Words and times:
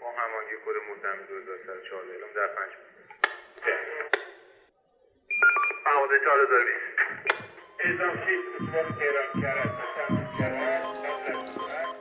با 0.00 0.12
همانگی 0.12 0.56
کد 0.66 0.76
مردم 0.88 1.26
2104 1.28 2.04
اعلام 2.10 2.32
در 2.34 2.46
5 2.46 2.72
مواده 5.86 6.20
4020 6.24 6.80
اعزام 7.78 8.16
بسیار 8.16 8.84
تهران 8.98 9.42
کرد 9.42 9.70
تمام 9.96 10.26
کرد. 10.38 11.91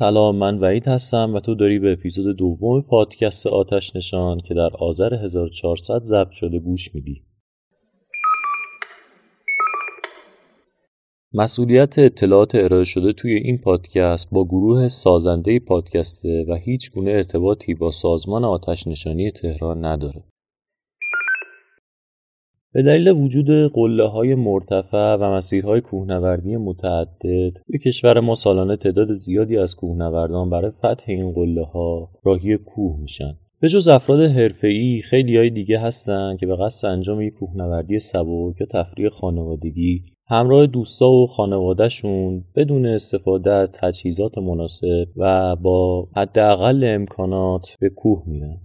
سلام 0.00 0.36
من 0.36 0.58
وحید 0.58 0.88
هستم 0.88 1.34
و 1.34 1.40
تو 1.40 1.54
داری 1.54 1.78
به 1.78 1.92
اپیزود 1.92 2.36
دوم 2.36 2.82
پادکست 2.82 3.46
آتش 3.46 3.96
نشان 3.96 4.40
که 4.48 4.54
در 4.54 4.70
آذر 4.78 5.14
1400 5.14 6.00
ضبط 6.04 6.30
شده 6.30 6.58
گوش 6.58 6.94
میدی. 6.94 7.22
مسئولیت 11.32 11.98
اطلاعات 11.98 12.54
ارائه 12.54 12.84
شده 12.84 13.12
توی 13.12 13.34
این 13.34 13.58
پادکست 13.58 14.28
با 14.32 14.44
گروه 14.44 14.88
سازنده 14.88 15.58
پادکسته 15.58 16.44
و 16.48 16.54
هیچ 16.54 16.90
گونه 16.94 17.10
ارتباطی 17.10 17.74
با 17.74 17.90
سازمان 17.90 18.44
آتش 18.44 18.86
نشانی 18.86 19.30
تهران 19.30 19.84
نداره. 19.84 20.24
به 22.72 22.82
دلیل 22.82 23.08
وجود 23.08 23.72
قله 23.72 24.08
های 24.08 24.34
مرتفع 24.34 25.16
و 25.20 25.36
مسیرهای 25.36 25.80
کوهنوردی 25.80 26.56
متعدد 26.56 27.52
به 27.68 27.78
کشور 27.78 28.20
ما 28.20 28.34
سالانه 28.34 28.76
تعداد 28.76 29.14
زیادی 29.14 29.58
از 29.58 29.76
کوهنوردان 29.76 30.50
برای 30.50 30.70
فتح 30.70 31.04
این 31.06 31.32
قله 31.32 31.64
ها 31.64 32.10
راهی 32.24 32.56
کوه 32.56 33.00
میشن. 33.00 33.32
به 33.60 33.68
جز 33.68 33.88
افراد 33.88 34.20
حرفه‌ای 34.20 35.02
خیلی 35.02 35.36
های 35.36 35.50
دیگه 35.50 35.80
هستن 35.80 36.36
که 36.36 36.46
به 36.46 36.56
قصد 36.56 36.88
انجام 36.88 37.20
یک 37.20 37.32
کوهنوردی 37.32 37.98
سبک 37.98 38.60
یا 38.60 38.66
تفریح 38.70 39.08
خانوادگی 39.08 40.02
همراه 40.26 40.66
دوستا 40.66 41.10
و 41.10 41.26
خانوادهشون 41.26 42.44
بدون 42.56 42.86
استفاده 42.86 43.52
از 43.52 43.68
تجهیزات 43.80 44.38
مناسب 44.38 45.06
و 45.16 45.56
با 45.56 46.08
حداقل 46.16 46.84
امکانات 46.84 47.66
به 47.80 47.88
کوه 47.88 48.22
میرن. 48.26 48.60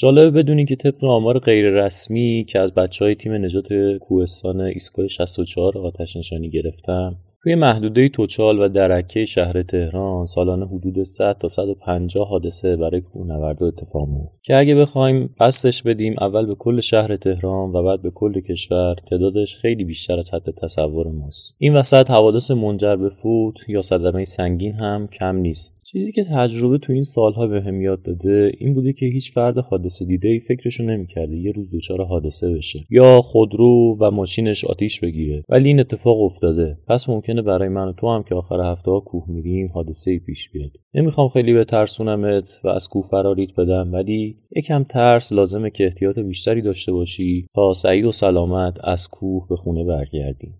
جالبه 0.00 0.30
بدونی 0.30 0.64
که 0.64 0.76
طبق 0.76 1.04
آمار 1.04 1.38
غیر 1.38 1.70
رسمی 1.70 2.46
که 2.48 2.60
از 2.60 2.74
بچه 2.74 3.04
های 3.04 3.14
تیم 3.14 3.32
نجات 3.32 3.68
کوهستان 4.00 4.60
ایستگاه 4.60 5.06
64 5.06 5.78
آتش 5.78 6.16
نشانی 6.16 6.50
گرفتم 6.50 7.16
توی 7.42 7.54
محدوده 7.54 8.08
توچال 8.08 8.58
و 8.58 8.68
درکه 8.68 9.24
شهر 9.24 9.62
تهران 9.62 10.26
سالانه 10.26 10.66
حدود 10.66 11.02
100 11.02 11.38
تا 11.38 11.48
150 11.48 12.28
حادثه 12.28 12.76
برای 12.76 13.00
کوهنوردا 13.00 13.66
اتفاق 13.66 14.08
میفته 14.08 14.38
که 14.42 14.56
اگه 14.56 14.74
بخوایم 14.74 15.34
بستش 15.40 15.82
بدیم 15.82 16.14
اول 16.20 16.46
به 16.46 16.54
کل 16.54 16.80
شهر 16.80 17.16
تهران 17.16 17.72
و 17.72 17.82
بعد 17.82 18.02
به 18.02 18.10
کل 18.10 18.40
کشور 18.40 18.96
تعدادش 19.10 19.56
خیلی 19.56 19.84
بیشتر 19.84 20.18
از 20.18 20.34
حد 20.34 20.54
تصور 20.62 21.06
ماست. 21.06 21.56
این 21.58 21.76
وسط 21.76 22.10
حوادث 22.10 22.50
منجر 22.50 22.96
به 22.96 23.08
فوت 23.08 23.54
یا 23.68 23.82
صدمه 23.82 24.24
سنگین 24.24 24.74
هم 24.74 25.08
کم 25.18 25.36
نیست. 25.36 25.77
چیزی 25.92 26.12
که 26.12 26.24
تجربه 26.24 26.78
تو 26.78 26.92
این 26.92 27.02
سالها 27.02 27.46
به 27.46 27.60
هم 27.60 27.80
یاد 27.80 28.02
داده 28.02 28.52
این 28.58 28.74
بوده 28.74 28.92
که 28.92 29.06
هیچ 29.06 29.32
فرد 29.32 29.58
حادثه 29.58 30.04
دیده 30.04 30.28
ای 30.28 30.40
فکرشو 30.40 30.84
نمی‌کرده 30.84 31.36
یه 31.36 31.52
روز 31.52 31.74
دچار 31.74 32.06
حادثه 32.06 32.52
بشه. 32.52 32.78
یا 32.90 33.20
خودرو 33.20 33.96
و 34.00 34.10
ماشینش 34.10 34.64
آتیش 34.64 35.00
بگیره. 35.00 35.42
ولی 35.48 35.68
این 35.68 35.80
اتفاق 35.80 36.20
افتاده. 36.20 36.78
پس 36.88 37.08
ممکنه 37.08 37.42
برای 37.42 37.68
من 37.68 37.88
و 37.88 37.92
تو 37.92 38.08
هم 38.08 38.22
که 38.22 38.34
آخر 38.34 38.72
هفته 38.72 38.90
ها 38.90 39.00
کوه 39.00 39.24
میریم 39.28 39.70
حادثه 39.74 40.10
ای 40.10 40.18
پیش 40.18 40.50
بیاد. 40.50 40.70
نمی‌خوام 40.94 41.28
خیلی 41.28 41.52
به 41.52 41.64
ترسونمت 41.64 42.60
و 42.64 42.68
از 42.68 42.88
کوه 42.88 43.04
فراریت 43.10 43.50
بدم 43.58 43.92
ولی 43.92 44.36
یکم 44.56 44.84
ترس 44.84 45.32
لازمه 45.32 45.70
که 45.70 45.84
احتیاط 45.84 46.18
بیشتری 46.18 46.62
داشته 46.62 46.92
باشی 46.92 47.46
تا 47.54 47.72
سعید 47.72 48.04
و 48.04 48.12
سلامت 48.12 48.78
از 48.84 49.08
کوه 49.08 49.46
به 49.48 49.56
خونه 49.56 49.84
برگردیم. 49.84 50.54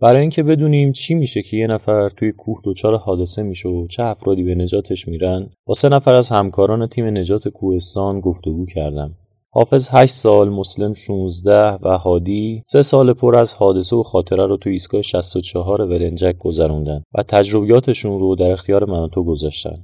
برای 0.00 0.20
اینکه 0.20 0.42
بدونیم 0.42 0.92
چی 0.92 1.14
میشه 1.14 1.42
که 1.42 1.56
یه 1.56 1.66
نفر 1.66 2.08
توی 2.08 2.32
کوه 2.32 2.60
دچار 2.64 2.96
حادثه 2.96 3.42
میشه 3.42 3.68
و 3.68 3.86
چه 3.86 4.02
افرادی 4.02 4.42
به 4.42 4.54
نجاتش 4.54 5.08
میرن 5.08 5.50
با 5.66 5.74
سه 5.74 5.88
نفر 5.88 6.14
از 6.14 6.30
همکاران 6.30 6.86
تیم 6.86 7.18
نجات 7.18 7.48
کوهستان 7.48 8.20
گفتگو 8.20 8.66
کردم. 8.66 9.16
حافظ 9.52 9.88
8 9.92 10.12
سال 10.12 10.48
مسلم 10.48 10.94
16 10.94 11.78
و 11.82 11.98
هادی 11.98 12.62
سه 12.66 12.82
سال 12.82 13.12
پر 13.12 13.36
از 13.36 13.54
حادثه 13.54 13.96
و 13.96 14.02
خاطره 14.02 14.46
رو 14.46 14.56
توی 14.56 14.72
ایستگاه 14.72 15.02
64 15.02 15.80
ولنجک 15.80 16.38
گذروندن 16.38 17.02
و 17.14 17.22
تجربیاتشون 17.22 18.20
رو 18.20 18.36
در 18.36 18.50
اختیار 18.50 18.84
من 18.84 19.08
تو 19.08 19.24
گذاشتن. 19.24 19.82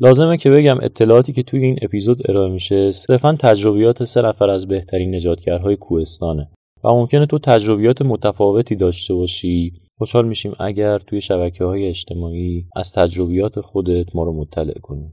لازمه 0.00 0.36
که 0.36 0.50
بگم 0.50 0.78
اطلاعاتی 0.82 1.32
که 1.32 1.42
توی 1.42 1.64
این 1.64 1.78
اپیزود 1.82 2.30
ارائه 2.30 2.52
میشه 2.52 2.90
صرفا 2.90 3.36
تجربیات 3.40 4.04
سه 4.04 4.22
نفر 4.22 4.50
از 4.50 4.68
بهترین 4.68 5.14
نجاتگرهای 5.14 5.76
کوهستانه. 5.76 6.48
و 6.84 6.88
ممکنه 6.88 7.26
تو 7.26 7.38
تجربیات 7.38 8.02
متفاوتی 8.02 8.76
داشته 8.76 9.14
باشی. 9.14 9.72
خوشحال 9.98 10.28
میشیم 10.28 10.52
اگر 10.60 10.98
توی 10.98 11.20
شبکه 11.20 11.64
های 11.64 11.88
اجتماعی 11.88 12.66
از 12.76 12.92
تجربیات 12.92 13.60
خودت 13.60 14.16
ما 14.16 14.24
رو 14.24 14.32
مطلع 14.40 14.78
کنی. 14.82 15.12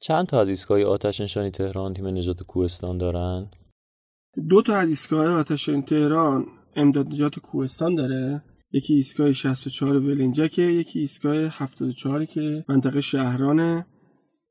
چند 0.00 0.26
تا 0.26 0.40
از 0.40 0.48
ایستگاه 0.48 0.82
آتش 0.82 1.20
نشانی 1.20 1.50
تهران 1.50 1.94
تیم 1.94 2.06
نجات 2.06 2.42
کوهستان 2.42 2.98
دارن؟ 2.98 3.50
دو 4.50 4.62
تا 4.62 4.76
از 4.76 4.88
ایستگاه 4.88 5.26
آتش 5.26 5.70
تهران 5.86 6.46
امداد 6.76 7.06
نجات 7.06 7.38
کوهستان 7.38 7.94
داره. 7.94 8.42
یکی 8.72 8.94
ایستگاه 8.94 9.32
64 9.32 9.96
ولنجکه 9.96 10.62
یکی 10.62 10.98
ایستگاه 10.98 11.36
74 11.36 12.24
که 12.24 12.64
منطقه 12.68 13.00
شهرانه. 13.00 13.86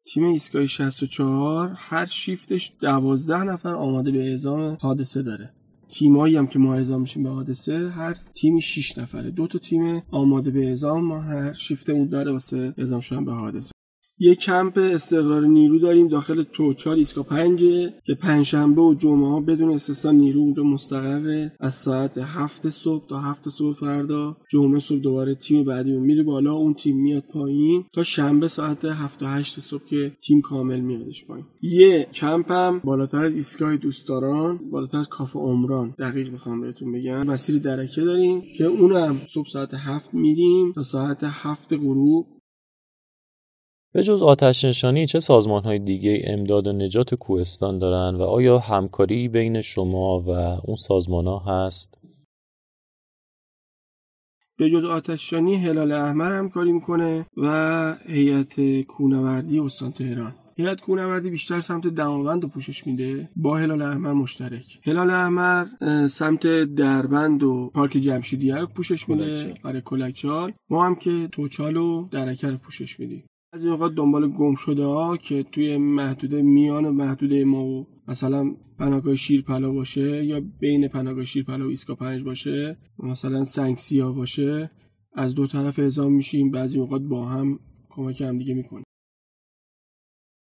تیم 0.07 0.23
ایستگاه 0.23 0.65
64 0.65 1.71
هر 1.75 2.05
شیفتش 2.05 2.73
دوازده 2.79 3.43
نفر 3.43 3.75
آماده 3.75 4.11
به 4.11 4.29
اعزام 4.29 4.77
حادثه 4.81 5.21
داره. 5.21 5.53
تیمایی 5.87 6.35
هم 6.35 6.47
که 6.47 6.59
ما 6.59 6.73
اعزام 6.75 7.01
میشیم 7.01 7.23
به 7.23 7.29
حادثه 7.29 7.89
هر 7.89 8.13
تیمی 8.13 8.61
6 8.61 8.97
نفره. 8.97 9.31
دو 9.31 9.47
تا 9.47 9.59
تیم 9.59 10.03
آماده 10.11 10.51
به 10.51 10.67
اعزام 10.67 11.03
ما 11.03 11.21
هر 11.21 11.53
شیفت 11.53 11.89
اون 11.89 12.07
داره 12.07 12.31
واسه 12.31 12.73
اعزام 12.77 12.99
شدن 12.99 13.25
به 13.25 13.33
حادثه. 13.33 13.71
یه 14.19 14.35
کمپ 14.35 14.77
استقرار 14.77 15.45
نیرو 15.45 15.79
داریم 15.79 16.07
داخل 16.07 16.43
توچال 16.43 16.97
ایسکا 16.97 17.23
پنج 17.23 17.59
که 18.05 18.15
پنجشنبه 18.21 18.81
و 18.81 18.93
جمعه 18.93 19.41
بدون 19.41 19.73
استثنا 19.73 20.11
نیرو 20.11 20.39
اونجا 20.39 20.63
مستقره. 20.63 21.51
از 21.59 21.73
ساعت 21.73 22.17
هفت 22.17 22.69
صبح 22.69 23.07
تا 23.09 23.19
هفت 23.19 23.49
صبح 23.49 23.75
فردا. 23.75 24.37
جمعه 24.51 24.79
صبح 24.79 24.99
دوباره 24.99 25.35
تیم 25.35 25.63
بعدی 25.63 25.97
میره 25.97 26.23
بالا. 26.23 26.53
اون 26.53 26.73
تیم 26.73 27.01
میاد 27.01 27.23
پایین 27.33 27.83
تا 27.93 28.03
شنبه 28.03 28.47
ساعت 28.47 28.85
هفت 28.85 29.19
تا 29.19 29.27
هشت 29.27 29.59
صبح 29.59 29.85
که 29.85 30.11
تیم 30.23 30.41
کامل 30.41 30.79
میادش 30.79 31.25
پایین. 31.25 31.45
یه 31.61 32.07
کمپ 32.13 32.51
هم 32.51 32.81
بالاتر 32.83 33.25
از 33.25 33.33
ایستگاه 33.33 33.77
دوستداران 33.77 34.59
بالاتر 34.71 34.97
از 34.97 35.07
کافه 35.09 35.39
عمران. 35.39 35.95
دقیق 35.99 36.33
بخوام 36.33 36.61
بهتون 36.61 36.91
بگم. 36.91 37.23
مسیر 37.23 37.59
درکه 37.59 38.01
داریم 38.01 38.43
که 38.57 38.63
اونم 38.63 39.21
صبح 39.27 39.47
ساعت 39.47 39.73
هفت 39.73 40.13
میریم 40.13 40.71
تا 40.71 40.83
ساعت 40.83 41.23
هفت 41.23 41.73
غروب. 41.73 42.27
به 43.97 44.03
جز 44.03 44.21
آتش 44.21 44.65
نشانی 44.65 45.07
چه 45.07 45.19
سازمان 45.19 45.63
های 45.63 45.79
دیگه 45.79 46.21
امداد 46.27 46.67
و 46.67 46.73
نجات 46.73 47.15
کوهستان 47.15 47.79
دارن 47.79 48.15
و 48.15 48.21
آیا 48.21 48.59
همکاری 48.59 49.27
بین 49.27 49.61
شما 49.61 50.19
و 50.19 50.29
اون 50.65 50.75
سازمان 50.75 51.27
ها 51.27 51.39
هست؟ 51.39 51.97
به 54.57 54.69
جز 54.69 54.83
آتشانی 54.83 55.55
هلال 55.55 55.91
احمر 55.91 56.31
همکاری 56.31 56.71
می‌کنه 56.71 57.25
و 57.37 57.95
هیئت 58.07 58.81
کوهنوردی 58.81 59.59
استان 59.59 59.91
تهران. 59.91 60.35
هیئت 60.57 60.81
کوهنوردی 60.81 61.29
بیشتر 61.29 61.61
سمت 61.61 61.87
دماوند 61.87 62.43
رو 62.43 62.49
پوشش 62.49 62.87
میده. 62.87 63.29
با 63.35 63.57
هلال 63.57 63.81
احمر 63.81 64.13
مشترک. 64.13 64.79
هلال 64.83 65.09
احمر 65.09 65.65
سمت 66.07 66.47
دربند 66.63 67.43
و 67.43 67.71
پارک 67.73 67.91
جمشیدیه 67.91 68.55
رو 68.55 68.67
پوشش 68.67 69.09
میده. 69.09 69.53
آره 69.63 69.81
کلکچال 69.81 70.53
ما 70.69 70.85
هم 70.85 70.95
که 70.95 71.29
توچال 71.31 71.77
و 71.77 72.07
درکه 72.11 72.49
رو 72.49 72.57
پوشش 72.57 72.99
میدیم. 72.99 73.23
از 73.57 73.63
این 73.63 73.73
اوقات 73.73 73.95
دنبال 73.95 74.31
گم 74.31 74.55
شده 74.55 74.85
ها 74.85 75.17
که 75.17 75.43
توی 75.43 75.77
محدوده 75.77 76.41
میان 76.41 76.89
محدوده 76.89 77.45
ما 77.45 77.65
و 77.65 77.87
مثلا 78.07 78.55
پناهگاه 78.79 79.15
شیرپلا 79.15 79.71
باشه 79.71 80.25
یا 80.25 80.41
بین 80.59 80.87
پناهگاه 80.87 81.25
شیرپلا 81.25 81.65
و 81.65 81.69
ایسکا 81.69 81.95
پنج 81.95 82.23
باشه 82.23 82.77
مثلا 82.99 83.43
سنگ 83.43 83.77
سیاه 83.77 84.15
باشه 84.15 84.71
از 85.13 85.35
دو 85.35 85.47
طرف 85.47 85.79
اعزام 85.79 86.13
میشیم 86.13 86.51
بعضی 86.51 86.79
اوقات 86.79 87.01
با 87.01 87.25
هم 87.25 87.59
کمک 87.89 88.21
هم 88.21 88.37
دیگه 88.37 88.53
می‌کنیم 88.53 88.83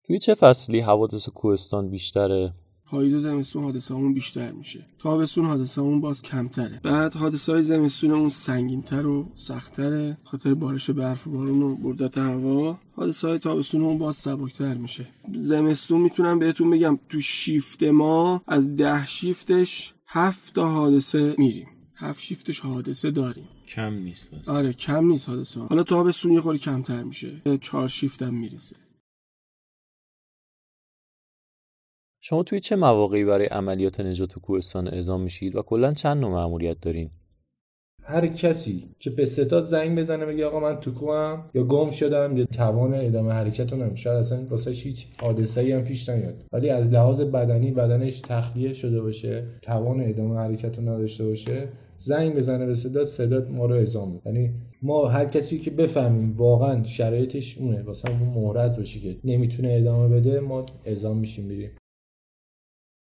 توی 0.06 0.20
چه 0.20 0.34
فصلی 0.34 0.80
حوادث 0.80 1.30
کوهستان 1.30 1.90
بیشتره؟ 1.90 2.54
پاییز 2.94 3.14
و 3.14 3.20
زمستون 3.20 3.64
حادثه 3.64 3.96
همون 3.96 4.14
بیشتر 4.14 4.52
میشه. 4.52 4.86
تابستون 5.00 5.46
حادثه 5.46 5.82
همون 5.82 6.02
باز 6.02 6.22
کمتره. 6.22 6.80
بعد 6.84 7.14
حادثه 7.14 7.52
های 7.52 7.62
زمستون 7.62 8.12
اون 8.12 8.30
سنگینتر 8.30 9.06
و 9.06 9.32
سختتره. 9.36 10.18
خاطر 10.24 10.54
بارش 10.54 10.90
برف 10.90 11.28
و 11.28 11.32
بارون 11.32 11.62
و 11.62 11.76
بردت 11.76 12.18
هوا 12.18 12.80
حادثه 12.96 13.28
های 13.28 13.40
تابستون 13.40 13.82
اون 13.82 13.98
باز 13.98 14.16
سبکتر 14.16 14.74
میشه. 14.74 15.08
زمستون 15.40 16.02
می‌تونم 16.02 16.40
بهتون 16.40 16.70
بگم 16.70 17.00
تو 17.10 17.20
شیفت 17.20 17.84
ما 17.84 18.42
از 18.48 18.76
ده 18.76 19.08
شیفتش 19.08 19.94
هفت 20.08 20.54
تا 20.54 20.70
حادثه 20.70 21.36
میریم. 21.38 21.68
هفت 21.96 22.24
شیفتش 22.24 22.60
حادثه 22.60 23.12
داریم. 23.12 23.48
کم 23.68 23.94
نیست 23.94 24.32
بس. 24.32 24.50
آره 24.50 24.74
کم 24.74 25.06
نیست 25.06 25.30
حادثه. 25.30 25.60
حالا 25.60 25.84
تابستون 25.84 26.32
یه 26.32 26.42
خورده 26.42 26.60
کمتر 26.60 27.04
میشه. 27.04 27.42
چهار 27.62 27.88
شیفت 27.88 28.22
هم 28.22 28.34
می‌رسه. 28.34 28.76
شما 32.26 32.44
توی 32.44 32.60
چه 32.60 32.76
مواقعی 32.76 33.26
برای 33.26 33.46
عملیات 33.46 34.00
نجات 34.00 34.34
کوهستان 34.34 34.88
اعزام 34.88 35.22
میشید 35.22 35.56
و 35.56 35.62
کلا 35.62 35.94
چند 35.94 36.22
نوع 36.22 36.32
مأموریت 36.32 36.78
دارین؟ 36.82 37.10
هر 38.04 38.28
کسی 38.28 38.90
که 39.00 39.10
به 39.10 39.26
ستاد 39.26 39.64
زنگ 39.64 40.00
بزنه 40.00 40.26
بگه 40.26 40.46
آقا 40.46 40.60
من 40.60 40.76
تو 40.76 40.92
کوهم 40.94 41.50
یا 41.54 41.64
گم 41.64 41.92
شدم 41.92 42.38
یا 42.38 42.46
توان 42.46 42.94
ادامه 42.94 43.34
حرکت 43.34 43.74
رو 43.74 43.80
نمیشه 43.80 44.02
شاید 44.02 44.18
اصلا 44.18 44.46
واسه 44.50 44.72
هیچ 44.72 45.08
حادثه‌ای 45.22 45.72
هم 45.72 45.82
پیش 45.82 46.10
نیاد. 46.10 46.34
ولی 46.52 46.70
از 46.70 46.92
لحاظ 46.92 47.22
بدنی 47.22 47.72
بدنش 47.72 48.22
تخلیه 48.22 48.74
شده 48.74 49.02
باشه 49.02 49.44
توان 49.62 50.02
ادامه 50.02 50.36
حرکت 50.36 50.78
رو 50.78 50.84
نداشته 50.84 51.26
باشه 51.26 51.68
زنگ 51.98 52.36
بزنه 52.36 52.66
به 52.66 52.76
صدات 52.76 53.08
صدات 53.08 53.50
ما 53.50 53.66
رو 53.66 53.76
اعزام 53.76 54.22
یعنی 54.26 54.54
ما 54.82 55.08
هر 55.08 55.26
کسی 55.26 55.60
که 55.60 55.72
بفهمیم 55.72 56.34
واقعا 56.38 56.84
شرایطش 56.84 57.58
اونه 57.58 57.84
واسه 57.84 58.10
اون 58.10 58.30
مهرز 58.30 58.78
باشه 58.78 59.00
که 59.00 59.18
نمی‌تونه 59.24 59.74
ادامه 59.74 60.08
بده 60.08 60.40
ما 60.40 60.66
اعزام 60.86 61.18
میشیم 61.18 61.48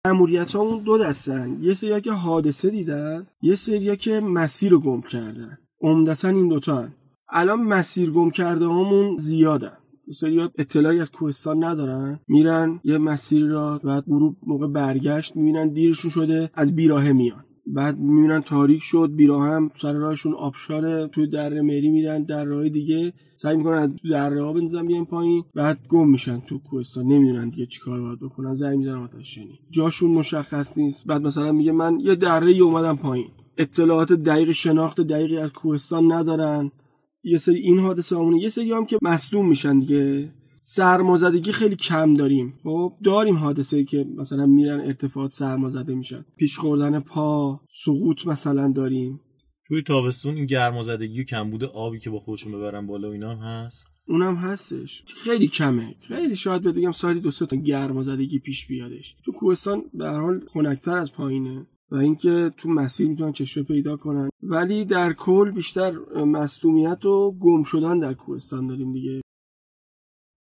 بریم 0.07 0.15
مأموریت 0.15 0.55
همون 0.55 0.83
دو 0.83 0.97
دستن. 0.97 1.57
یه 1.61 1.73
سری 1.73 2.01
که 2.01 2.11
حادثه 2.11 2.69
دیدن 2.69 3.27
یه 3.41 3.55
سری 3.55 3.97
که 3.97 4.19
مسیر 4.19 4.71
رو 4.71 4.79
گم 4.79 5.01
کردن. 5.01 5.57
عمدتا 5.81 6.27
این 6.27 6.47
دوتا 6.47 6.81
هن. 6.81 6.93
الان 7.29 7.63
مسیر 7.63 8.11
گم 8.11 8.29
کرده 8.29 8.65
همون 8.65 9.17
زیادن. 9.17 9.77
سری 10.13 10.41
اطلاعی 10.57 11.01
از 11.01 11.11
کوهستان 11.11 11.63
ندارن. 11.63 12.19
میرن 12.27 12.79
یه 12.83 12.97
مسیر 12.97 13.45
را 13.45 13.79
بعد 13.83 14.03
غروب 14.07 14.37
موقع 14.47 14.67
برگشت 14.67 15.35
می‌بینن 15.35 15.73
دیرشون 15.73 16.11
شده 16.11 16.49
از 16.53 16.75
بیراهه 16.75 17.11
میان. 17.11 17.43
بعد 17.73 17.99
می‌بینن 17.99 18.41
تاریک 18.41 18.83
شد 18.83 19.11
بیراه 19.15 19.47
هم 19.47 19.71
سر 19.73 19.93
راهشون 19.93 20.33
آبشاره 20.33 21.07
توی 21.07 21.27
دره 21.27 21.61
مری 21.61 21.89
میرن 21.89 22.23
در 22.23 22.45
راه 22.45 22.69
دیگه. 22.69 23.13
سعی 23.35 23.57
می‌کنن 23.57 23.77
از 23.77 23.89
دره 24.11 24.43
ها 24.43 24.53
بنزن 24.53 24.87
بیان 24.87 25.05
پایین 25.05 25.43
بعد 25.55 25.79
گم 25.89 26.09
میشن 26.09 26.39
تو 26.39 26.59
کوهستان. 26.59 27.05
نمی‌دونن 27.05 27.49
دیگه 27.49 27.65
چیکار 27.65 28.01
باید 28.01 28.19
بکنن. 28.19 28.55
زنگ 28.55 28.77
می‌زنن 28.77 29.03
آتش 29.03 29.35
شنی. 29.35 29.59
جاشون 29.69 30.11
مشخص 30.11 30.77
نیست. 30.77 31.07
بعد 31.07 31.21
مثلا 31.21 31.51
میگه 31.51 31.71
من 31.71 31.99
یه 31.99 32.15
دره 32.15 32.51
ای 32.51 32.59
اومدم 32.59 32.95
پایین. 32.95 33.27
اطلاعات 33.57 34.13
دقیق 34.13 34.51
شناخت 34.51 35.01
دقیقی 35.01 35.37
از 35.37 35.53
کوهستان 35.53 36.11
ندارن. 36.11 36.71
یه 37.23 37.37
سری 37.37 37.55
این 37.55 37.79
حادثه 37.79 38.15
همونه 38.15 38.41
یه 38.41 38.49
سری 38.49 38.71
هم 38.71 38.85
که 38.85 38.97
مصدوم 39.01 39.49
میشن 39.49 39.79
دیگه. 39.79 40.29
سرمازدگی 40.69 41.51
خیلی 41.51 41.75
کم 41.75 42.13
داریم. 42.13 42.53
خب 42.63 42.93
داریم 43.03 43.35
حادثه 43.35 43.83
که 43.83 44.05
مثلا 44.17 44.45
میرن 44.45 44.79
ارتفاعات 44.79 45.31
سرمازده 45.31 45.95
میشن. 45.95 46.25
پیش 46.37 46.57
خوردن 46.57 46.99
پا 46.99 47.61
سقوط 47.69 48.27
مثلا 48.27 48.71
داریم. 48.75 49.19
توی 49.67 49.83
تابستون 49.83 50.35
این 50.35 50.45
گرمازدگی 50.45 51.21
و 51.21 51.23
کمبود 51.23 51.63
آبی 51.63 51.99
که 51.99 52.09
با 52.09 52.19
خودشون 52.19 52.51
ببرن 52.51 52.87
بالا 52.87 53.09
و 53.09 53.11
اینا 53.11 53.35
هم 53.35 53.37
هست؟ 53.37 53.87
اونم 54.07 54.35
هستش. 54.35 55.03
خیلی 55.07 55.47
کمه. 55.47 55.95
خیلی 56.07 56.35
شاید 56.35 56.61
بگم 56.61 56.91
سالی 56.91 57.19
دو 57.19 57.31
سه 57.31 57.45
تا 57.45 57.55
گرمازدگی 57.55 58.39
پیش 58.39 58.67
بیادش. 58.67 59.15
تو 59.25 59.31
کوهستان 59.31 59.83
به 59.93 60.09
حال 60.09 60.45
خنکتر 60.53 60.97
از 60.97 61.11
پایینه 61.11 61.67
و 61.91 61.95
اینکه 61.95 62.51
تو 62.57 62.69
مسیر 62.69 63.07
می‌تونن 63.07 63.31
چشمه 63.31 63.63
پیدا 63.63 63.97
کنن. 63.97 64.29
ولی 64.43 64.85
در 64.85 65.13
کل 65.13 65.51
بیشتر 65.51 65.91
مصدومیت 66.25 67.05
و 67.05 67.37
گم 67.39 67.63
شدن 67.63 67.99
در 67.99 68.13
کوهستان 68.13 68.67
داریم 68.67 68.93
دیگه. 68.93 69.21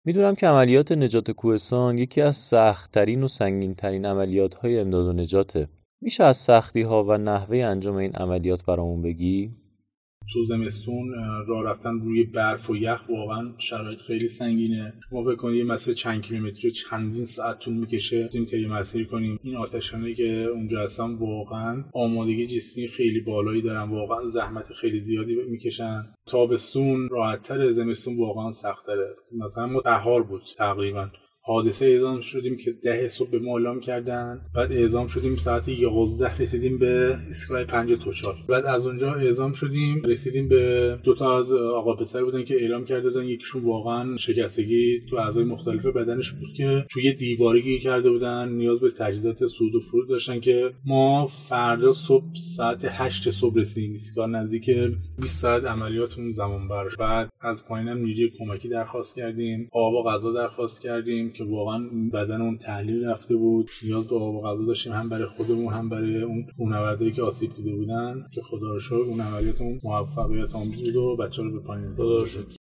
می‌دونم 0.05 0.35
که 0.35 0.47
عملیات 0.47 0.91
نجات 0.91 1.31
کوهستان 1.31 1.97
یکی 1.97 2.21
از 2.21 2.37
سختترین 2.37 3.23
و 3.23 3.27
سنگینترین 3.27 4.05
عملیات 4.05 4.53
های 4.53 4.79
امداد 4.79 5.07
و 5.07 5.13
نجاته 5.13 5.67
میشه 6.01 6.23
از 6.23 6.37
سختی 6.37 6.81
ها 6.81 7.03
و 7.03 7.17
نحوه 7.17 7.57
انجام 7.57 7.95
این 7.95 8.15
عملیات 8.15 8.65
برامون 8.65 9.01
بگی؟ 9.01 9.51
تو 10.33 10.45
زمستون 10.45 11.13
راه 11.47 11.63
رفتن 11.63 11.99
روی 11.99 12.23
برف 12.23 12.69
و 12.69 12.75
یخ 12.75 13.03
واقعا 13.09 13.53
شرایط 13.57 14.01
خیلی 14.01 14.27
سنگینه. 14.27 14.93
ما 15.11 15.23
فکر 15.23 15.35
کنید 15.35 15.57
یه 15.57 15.63
مسیر 15.63 15.93
چند 15.93 16.21
کیلومتری 16.21 16.71
چندین 16.71 17.25
ساعت 17.25 17.59
طول 17.59 17.73
می‌کشه 17.73 18.27
تیم 18.27 18.45
طی 18.45 18.65
مسیر 18.65 19.07
کنیم. 19.07 19.39
این 19.43 19.55
آتشانه 19.55 20.13
که 20.13 20.43
اونجا 20.43 20.81
هستن 20.81 21.15
واقعا 21.15 21.83
آمادگی 21.93 22.47
جسمی 22.47 22.87
خیلی 22.87 23.19
بالایی 23.19 23.61
دارن. 23.61 23.89
واقعا 23.89 24.27
زحمت 24.27 24.73
خیلی 24.73 24.99
زیادی 24.99 25.35
می‌کشن. 25.49 26.03
تابستون 26.27 27.09
راحتتر 27.09 27.71
زمستون 27.71 28.17
واقعا 28.17 28.51
سختتره. 28.51 29.15
مثلا 29.37 29.67
ما 29.67 29.81
بود 30.21 30.41
تقریبا. 30.57 31.09
حادثه 31.45 31.85
اعزام 31.85 32.21
شدیم 32.21 32.57
که 32.57 32.71
ده 32.71 33.07
صبح 33.07 33.29
به 33.29 33.39
ما 33.39 33.57
اعلام 33.57 33.79
کردن 33.79 34.41
بعد 34.55 34.71
اعزام 34.71 35.07
شدیم 35.07 35.35
ساعت 35.35 35.67
11 35.67 36.37
رسیدیم 36.37 36.77
به 36.77 37.17
ایستگاه 37.27 37.63
پنج 37.63 37.93
توچال 37.93 38.35
بعد 38.49 38.65
از 38.65 38.87
اونجا 38.87 39.13
اعزام 39.13 39.53
شدیم 39.53 40.01
رسیدیم 40.05 40.47
به 40.47 40.97
دو 41.03 41.13
تا 41.13 41.39
از 41.39 41.51
آقا 41.51 41.95
پسر 41.95 42.23
بودن 42.23 42.43
که 42.43 42.55
اعلام 42.55 42.85
کرده 42.85 43.09
بودن 43.09 43.23
یکیشون 43.23 43.63
واقعا 43.63 44.17
شکستگی 44.17 45.01
تو 45.09 45.15
اعضای 45.15 45.43
مختلف 45.43 45.85
بدنش 45.85 46.31
بود 46.31 46.53
که 46.53 46.85
توی 46.89 47.13
دیوارگی 47.13 47.79
کرده 47.79 48.09
بودن 48.09 48.49
نیاز 48.49 48.79
به 48.79 48.91
تجهیزات 48.91 49.45
سود 49.45 49.75
و 49.75 49.79
فرود 49.79 50.09
داشتن 50.09 50.39
که 50.39 50.73
ما 50.85 51.27
فردا 51.27 51.93
صبح 51.93 52.25
ساعت 52.33 52.85
8 52.89 53.29
صبح 53.29 53.59
رسیدیم. 53.59 53.91
ایستگاه 53.91 54.27
نزدیک 54.27 54.69
20 55.21 55.41
ساعت 55.41 55.65
عملیاتمون 55.65 56.29
زمان 56.29 56.67
بر. 56.67 56.85
بعد 56.99 57.29
از 57.41 57.67
پایینم 57.67 57.97
نیروی 57.97 58.31
کمکی 58.39 58.69
درخواست 58.69 59.15
کردیم 59.15 59.69
آب 59.71 59.93
و 59.93 60.09
غذا 60.09 60.31
درخواست 60.31 60.81
کردیم. 60.81 61.32
که 61.33 61.43
واقعا 61.43 61.79
بدن 62.13 62.41
اون 62.41 62.57
تحلیل 62.57 63.05
رفته 63.05 63.35
بود. 63.35 63.69
نیاز 63.83 64.07
به 64.07 64.15
آب 64.15 64.35
و 64.35 64.41
غذا 64.41 64.65
داشتیم 64.65 64.93
هم 64.93 65.09
برای 65.09 65.25
خودمون 65.25 65.73
هم 65.73 65.89
برای 65.89 66.21
اون 66.21 66.45
کوهنوردایی 66.57 67.11
که 67.11 67.21
آسیب 67.21 67.53
دیده 67.53 67.75
بودن 67.75 68.25
که 68.31 68.41
خدا 68.41 68.69
رو 68.69 68.79
شکر 68.79 68.95
اون 68.95 69.21
عملیاتمون 69.21 69.79
موفقیت 69.83 70.55
آمیز 70.55 70.83
بود 70.83 70.95
و 70.95 71.17
بچه 71.17 71.43
رو 71.43 71.51
به 71.51 71.59
پایین 71.59 71.87
خدا 71.87 72.25
شد 72.25 72.62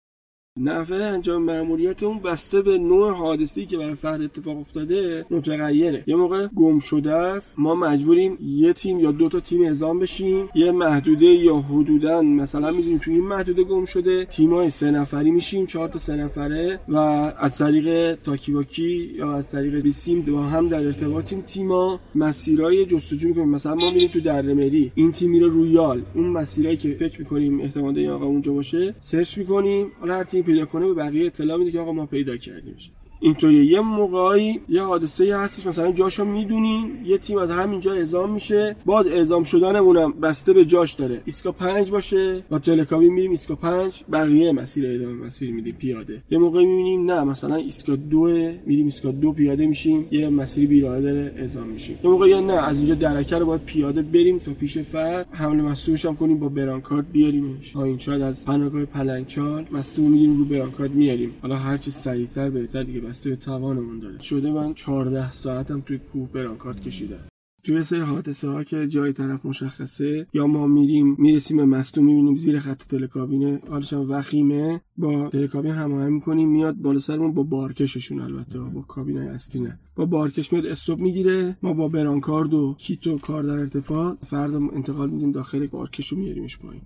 نحوه 0.58 0.96
انجام 0.96 1.42
مأموریت 1.42 2.02
اون 2.02 2.18
بسته 2.18 2.62
به 2.62 2.78
نوع 2.78 3.12
حادثه‌ای 3.12 3.66
که 3.66 3.76
برای 3.76 3.94
فرد 3.94 4.22
اتفاق 4.22 4.58
افتاده 4.58 5.24
متغیره. 5.30 6.04
یه 6.06 6.16
موقع 6.16 6.46
گم 6.46 6.78
شده 6.78 7.12
است 7.12 7.54
ما 7.58 7.74
مجبوریم 7.74 8.38
یه 8.40 8.72
تیم 8.72 9.00
یا 9.00 9.12
دو 9.12 9.28
تا 9.28 9.40
تیم 9.40 9.64
اعزام 9.64 9.98
بشیم. 9.98 10.48
یه 10.54 10.72
محدوده 10.72 11.26
یا 11.26 11.56
حدودا 11.56 12.22
مثلا 12.22 12.70
می‌دونیم 12.70 12.98
توی 12.98 13.14
این 13.14 13.24
محدوده 13.24 13.64
گم 13.64 13.84
شده 13.84 14.24
تیمای 14.24 14.70
سه 14.70 14.90
نفری 14.90 15.30
میشیم 15.30 15.66
چهار 15.66 15.88
تا 15.88 15.98
سه 15.98 16.16
نفره 16.16 16.80
و 16.88 16.96
از 16.96 17.58
طریق 17.58 18.14
تاکیواکی 18.14 19.10
یا 19.16 19.32
از 19.32 19.50
طریق 19.50 19.80
بیسیم 19.82 20.22
با 20.22 20.42
هم 20.42 20.68
در 20.68 20.86
ارتباطیم. 20.86 21.40
تیما 21.40 22.00
مسیرهای 22.14 22.86
جستجو 22.86 23.28
می‌کنیم. 23.28 23.48
مثلا 23.48 23.74
ما 23.74 23.90
میریم 23.90 24.08
تو 24.08 24.20
دره 24.20 24.51
میری 24.51 24.92
این 24.94 25.12
تیم 25.12 25.30
میره 25.30 25.46
رو 25.46 25.69
یال. 25.69 26.02
اون 26.14 26.26
مسیرایی 26.26 26.76
که 26.76 26.96
فکر 27.00 27.18
می‌کنیم 27.18 27.60
احتمال 27.60 28.06
آقا 28.06 28.26
اونجا 28.26 28.52
باشه 28.52 28.94
search 29.00 29.38
می‌کنیم. 29.38 29.92
حالا 30.00 30.14
هر 30.14 30.24
پیدا 30.42 30.66
کنه 30.66 30.86
به 30.86 30.94
بقیه 30.94 31.26
اطلاع 31.26 31.58
میده 31.58 31.70
که 31.70 31.80
آقا 31.80 31.92
ما 31.92 32.06
پیدا 32.06 32.36
کردیمش 32.36 32.90
اینطوری. 33.20 33.66
یه 33.66 33.80
موقعی 33.80 34.60
یه 34.68 34.82
حادثه 34.82 35.36
هستش 35.36 35.66
مثلا 35.66 35.92
جاشو 35.92 36.24
می‌دونین 36.24 36.90
یه 37.04 37.18
تیم 37.18 37.38
از 37.38 37.50
همینجا 37.50 37.92
اعزام 37.92 38.30
میشه. 38.30 38.76
باز 38.84 39.06
اعزام 39.06 39.42
شدنمونم 39.42 40.12
بسته 40.12 40.52
به 40.52 40.64
جاش 40.64 40.92
داره. 40.92 41.22
ایسگاه 41.24 41.52
پنج 41.52 41.90
باشه 41.90 42.42
با 42.50 42.58
تلکابین 42.58 43.08
میریم 43.08 43.30
ایسگاه 43.30 43.54
پنج 43.54 44.02
بقیه 44.12 44.52
مسیر 44.52 44.86
ادامه 44.86 45.26
مسیر 45.26 45.52
میدیم 45.52 45.74
پیاده. 45.78 46.22
یه 46.30 46.38
موقع 46.38 46.60
می‌بینیم 46.60 47.10
نه 47.10 47.24
مثلا 47.24 47.54
ایسگاه 47.54 47.96
دو 47.96 48.26
میریم 48.66 48.84
ایسکا 48.84 49.10
دو 49.10 49.32
پیاده 49.32 49.66
میشیم 49.66 50.06
یه 50.10 50.28
مسیری 50.28 50.66
بیراه 50.66 51.00
داره 51.00 51.34
اعزام 51.36 51.68
میشیم. 51.68 51.98
یه 52.04 52.10
موقع 52.10 52.40
نه 52.40 52.52
از 52.52 52.78
اینجا 52.78 52.94
درکه 52.94 53.36
رو 53.36 53.46
باید 53.46 53.64
پیاده 53.64 54.02
بریم 54.02 54.38
تا 54.38 54.52
پیش 54.52 54.78
فرد. 54.78 55.26
حمله 55.30 55.62
مصدومش 55.62 56.04
هم 56.04 56.16
کنیم 56.16 56.38
با 56.38 56.48
برانکارد 56.48 57.12
بیاریمش. 57.12 57.72
تا 57.72 57.84
این 57.84 57.98
شاید 57.98 58.22
از 58.22 58.46
پناهگاه 58.46 58.84
پلنگچال 58.84 59.66
مصدوم 59.72 60.10
می‌گیریم 60.10 60.38
رو 60.38 60.44
برانکارد 60.44 60.94
میاریم 60.94 61.32
حالا 61.42 61.56
هر 61.56 61.76
چی 61.76 61.90
سریعتر 61.90 62.50
بهتر 62.50 62.82
دیگه. 62.82 63.09
به 63.24 63.36
توانمون 63.36 63.98
داره. 63.98 64.22
شده 64.22 64.52
من 64.52 64.74
14 64.74 65.32
ساعتم 65.32 65.80
توی 65.80 65.98
کوه 65.98 66.28
برانکارد 66.32 66.80
کشیدم 66.80 67.24
توی 67.64 67.82
سری 67.82 68.00
حادثه 68.00 68.48
ها 68.48 68.64
که 68.64 68.88
جای 68.88 69.12
طرف 69.12 69.46
مشخصه 69.46 70.26
یا 70.32 70.46
ما 70.46 70.66
میریم 70.66 71.16
می‌رسیم 71.18 71.56
به 71.56 71.64
مصدوم 71.64 72.04
می‌بینیم 72.04 72.36
زیر 72.36 72.58
خط 72.58 72.82
تلکابینه 72.82 73.60
حالش 73.68 73.92
هم 73.92 74.10
وخیمه. 74.10 74.80
با 74.96 75.28
تلکابین 75.28 75.72
هماهنگ 75.72 76.12
می‌کنیم 76.12 76.48
میاد 76.48 76.74
بالا 76.74 76.98
سرمون 76.98 77.34
با 77.34 77.42
بارکششون 77.42 78.20
البته 78.20 78.58
با 78.58 78.82
کابینای 78.82 79.28
اصلی 79.28 79.60
نه. 79.60 79.78
با 79.96 80.04
بارکش 80.04 80.52
میاد 80.52 80.66
استوب 80.66 80.98
می‌گیره. 80.98 81.56
ما 81.62 81.72
با 81.72 81.88
برانکارد 81.88 82.54
و 82.54 82.74
کیت 82.78 83.06
و 83.06 83.18
کار 83.18 83.42
در 83.42 83.58
ارتفاع 83.58 84.14
فردا 84.14 84.58
انتقال 84.58 85.10
میدیم 85.10 85.32
داخل 85.32 85.66
بارکش 85.66 86.12
و 86.12 86.16
میاریمش 86.16 86.58
پایین. 86.58 86.82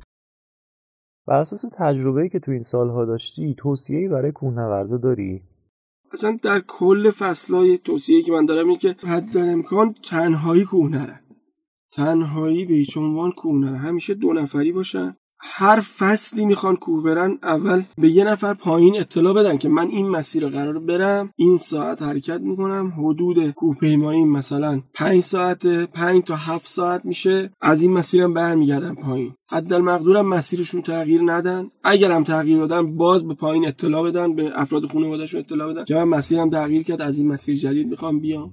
بر 1.27 1.41
اساس 1.41 1.65
تجربه‌ای 1.79 2.29
که 2.29 2.39
تو 2.39 2.51
این 2.51 2.63
سالها 2.63 3.05
داشتی 3.05 3.55
توصیه‌ای 3.59 4.09
برای 4.09 4.33
کوهنوردا 4.33 4.97
داری؟ 4.97 5.43
اصلا 6.15 6.39
در 6.43 6.61
کل 6.61 7.11
فصلهای 7.11 7.79
توصیه 7.79 8.23
که 8.23 8.33
من 8.33 8.47
دارم 8.47 8.69
این 8.69 8.79
که 8.79 8.97
حد 9.07 9.37
امکان 9.37 9.95
تنهایی 10.03 10.65
کوه 10.65 10.91
نرن 10.91 11.21
تنهایی 11.93 12.65
به 12.65 12.75
هیچ 12.75 12.97
عنوان 12.97 13.33
کوه 13.33 13.61
نرن 13.61 13.77
همیشه 13.77 14.15
دو 14.15 14.33
نفری 14.33 14.73
باشن. 14.73 15.17
هر 15.47 15.81
فصلی 15.81 16.47
می‌خوان 16.47 16.77
کوه 16.77 17.05
برن 17.05 17.39
اول 17.43 17.83
به 17.99 18.09
یه 18.09 18.25
نفر 18.25 18.55
پایین 18.55 19.01
اطلاع 19.01 19.35
بدن 19.35 19.59
که 19.59 19.69
من 19.69 19.89
این 19.89 20.09
مسیر 20.09 20.43
رو 20.43 20.49
قرار 20.49 20.79
برم 20.79 21.31
این 21.37 21.59
ساعت 21.59 22.03
حرکت 22.03 22.41
می‌کنم. 22.41 22.93
حدود 22.99 23.51
کوه 23.51 23.77
پیمایی 23.77 24.25
مثلا 24.25 24.83
5 24.95 25.23
ساعت 25.23 25.67
5 25.85 26.25
تا 26.25 26.37
7 26.37 26.67
ساعت 26.67 27.05
میشه. 27.05 27.51
از 27.61 27.83
این 27.83 27.93
مسیرم 27.93 28.35
برمیگردم 28.35 28.95
پایین. 28.95 29.33
حد 29.51 29.73
المقدورم 29.73 30.29
مسیرشون 30.29 30.83
تغییر 30.83 31.21
ندن. 31.25 31.71
اگرم 31.85 32.25
تغییر 32.25 32.59
دادن 32.59 32.97
باز 32.97 33.25
به 33.25 33.35
پایین 33.35 33.69
اطلاع 33.69 34.03
بدن 34.03 34.35
به 34.35 34.51
افراد 34.55 34.87
خانوادهشون 34.87 35.41
اطلاع 35.41 35.73
بدن 35.73 35.85
که 35.85 35.95
من 35.95 36.05
مسیرم 36.05 36.51
تغییر 36.51 36.83
کرد 36.83 37.03
از 37.03 37.19
این 37.19 37.29
مسیر 37.29 37.55
جدید 37.55 37.89
می‌خوام 37.89 38.21
بیام. 38.21 38.53